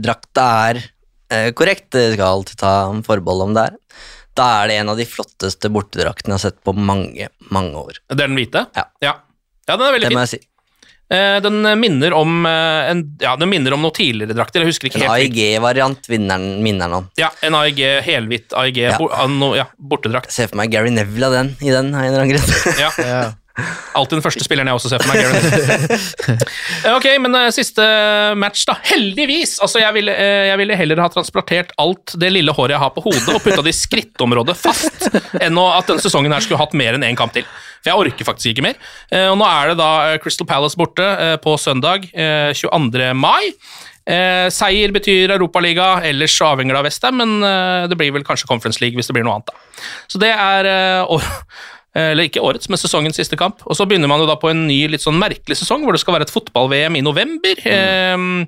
[0.00, 0.80] drakta er
[1.30, 2.74] eh, korrekt, det skal alltid ta
[3.06, 3.76] forbehold om det er,
[4.34, 8.00] da er det en av de flotteste bortedraktene jeg har sett på mange, mange år.
[8.10, 8.64] Det er den hvite?
[8.74, 8.88] Ja.
[9.04, 9.14] Ja,
[9.68, 10.26] ja den er veldig Det må fin.
[10.26, 10.48] jeg si.
[11.12, 14.64] Eh, Den minner om eh, en, Ja, den minner om noen tidligere drakter.
[14.64, 15.28] Jeg husker ikke En helt.
[15.28, 17.10] En AIG-variant minner den om.
[17.20, 18.96] Ja, en AIG, helhvitt AIG, Ja.
[18.98, 20.32] bo, ah, no, ja, bortedrakt.
[20.32, 22.78] Jeg ser for meg Gary Neville av den i den, av en eller annen grunn.
[22.80, 22.90] Ja.
[23.04, 23.24] Ja.
[23.94, 25.20] Alltid den første spilleren jeg også ser for meg.
[26.94, 27.84] Ok, men uh, siste
[28.38, 28.74] match, da.
[28.88, 29.56] Heldigvis!
[29.62, 32.92] Altså, jeg ville, uh, jeg ville heller ha transportert alt det lille håret jeg har
[32.96, 35.06] på hodet, og putta det i skrittområdet fast,
[35.38, 37.46] enn at denne sesongen her skulle hatt mer enn én kamp til.
[37.84, 38.78] For jeg orker faktisk ikke mer.
[39.12, 43.10] Uh, og nå er det da eh, Crystal Palace borte eh, på søndag eh, 22.
[43.18, 43.52] mai.
[44.04, 48.48] Eh, seier betyr Europaliga, ellers avhenger det av Westham, men eh, det blir vel kanskje
[48.50, 49.48] Conference League hvis det blir noe annet.
[49.48, 49.86] da.
[50.12, 51.14] Så det er eh,
[51.94, 53.62] eller ikke årets, men sesongens siste kamp.
[53.68, 56.02] Og så begynner man jo da på en ny, litt sånn merkelig sesong, hvor det
[56.02, 57.60] skal være et fotball-VM i november.
[57.70, 58.42] Ehm,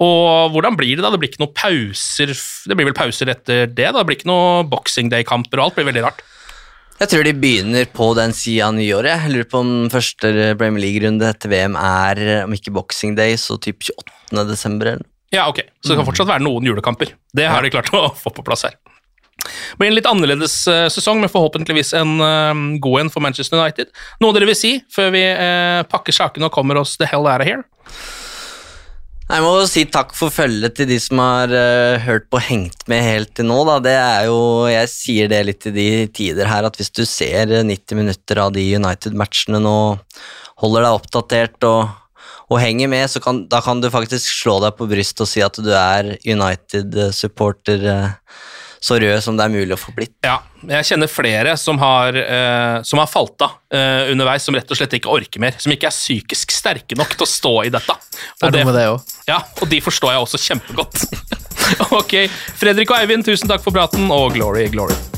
[0.00, 1.10] og hvordan blir det da?
[1.12, 3.88] Det blir ikke noen pauser Det blir vel pauser etter det?
[3.90, 3.98] da?
[3.98, 5.78] Det blir ikke noen Boxing Day-kamper og alt.
[5.80, 6.22] Blir veldig rart.
[6.98, 9.22] Jeg tror de begynner på den sida av nyåret.
[9.22, 13.54] Jeg lurer på om første Premier League-runde etter VM er, om ikke Boxing Day, så
[13.62, 14.46] typ 28.
[14.48, 15.12] desember eller noe.
[15.34, 15.60] Ja, ok.
[15.84, 17.12] Så det kan fortsatt være noen julekamper.
[17.36, 18.78] Det har de klart å få på plass her.
[19.38, 23.60] Det blir en litt annerledes eh, sesong, men forhåpentligvis en eh, god en for Manchester
[23.60, 23.92] United.
[24.22, 27.44] Noe dere vil si før vi eh, pakker sakene og kommer oss the hell out
[27.44, 27.64] of here?
[29.28, 32.46] Jeg må jo si takk for følget til de som har uh, hørt på og
[32.46, 33.58] hengt med helt til nå.
[33.68, 33.74] Da.
[33.84, 34.38] Det er jo,
[34.72, 38.40] jeg sier det litt i de tider her, at hvis du ser eh, 90 minutter
[38.40, 39.76] av de United-matchene nå,
[40.64, 41.92] holder deg oppdatert og,
[42.48, 45.44] og henger med, så kan, da kan du faktisk slå deg på brystet og si
[45.44, 48.16] at du er United-supporter eh,
[48.80, 50.14] så rød som det er mulig å få blitt.
[50.24, 54.70] Ja, jeg kjenner flere som har, eh, som har falt av eh, underveis, som rett
[54.70, 55.58] og slett ikke orker mer.
[55.58, 57.98] Som ikke er psykisk sterke nok til å stå i dette.
[58.38, 59.22] Det er det, med det også?
[59.30, 61.06] Ja, og de forstår jeg også kjempegodt.
[62.00, 62.18] ok,
[62.58, 65.17] Fredrik og Eivind, tusen takk for praten, og glory, glory.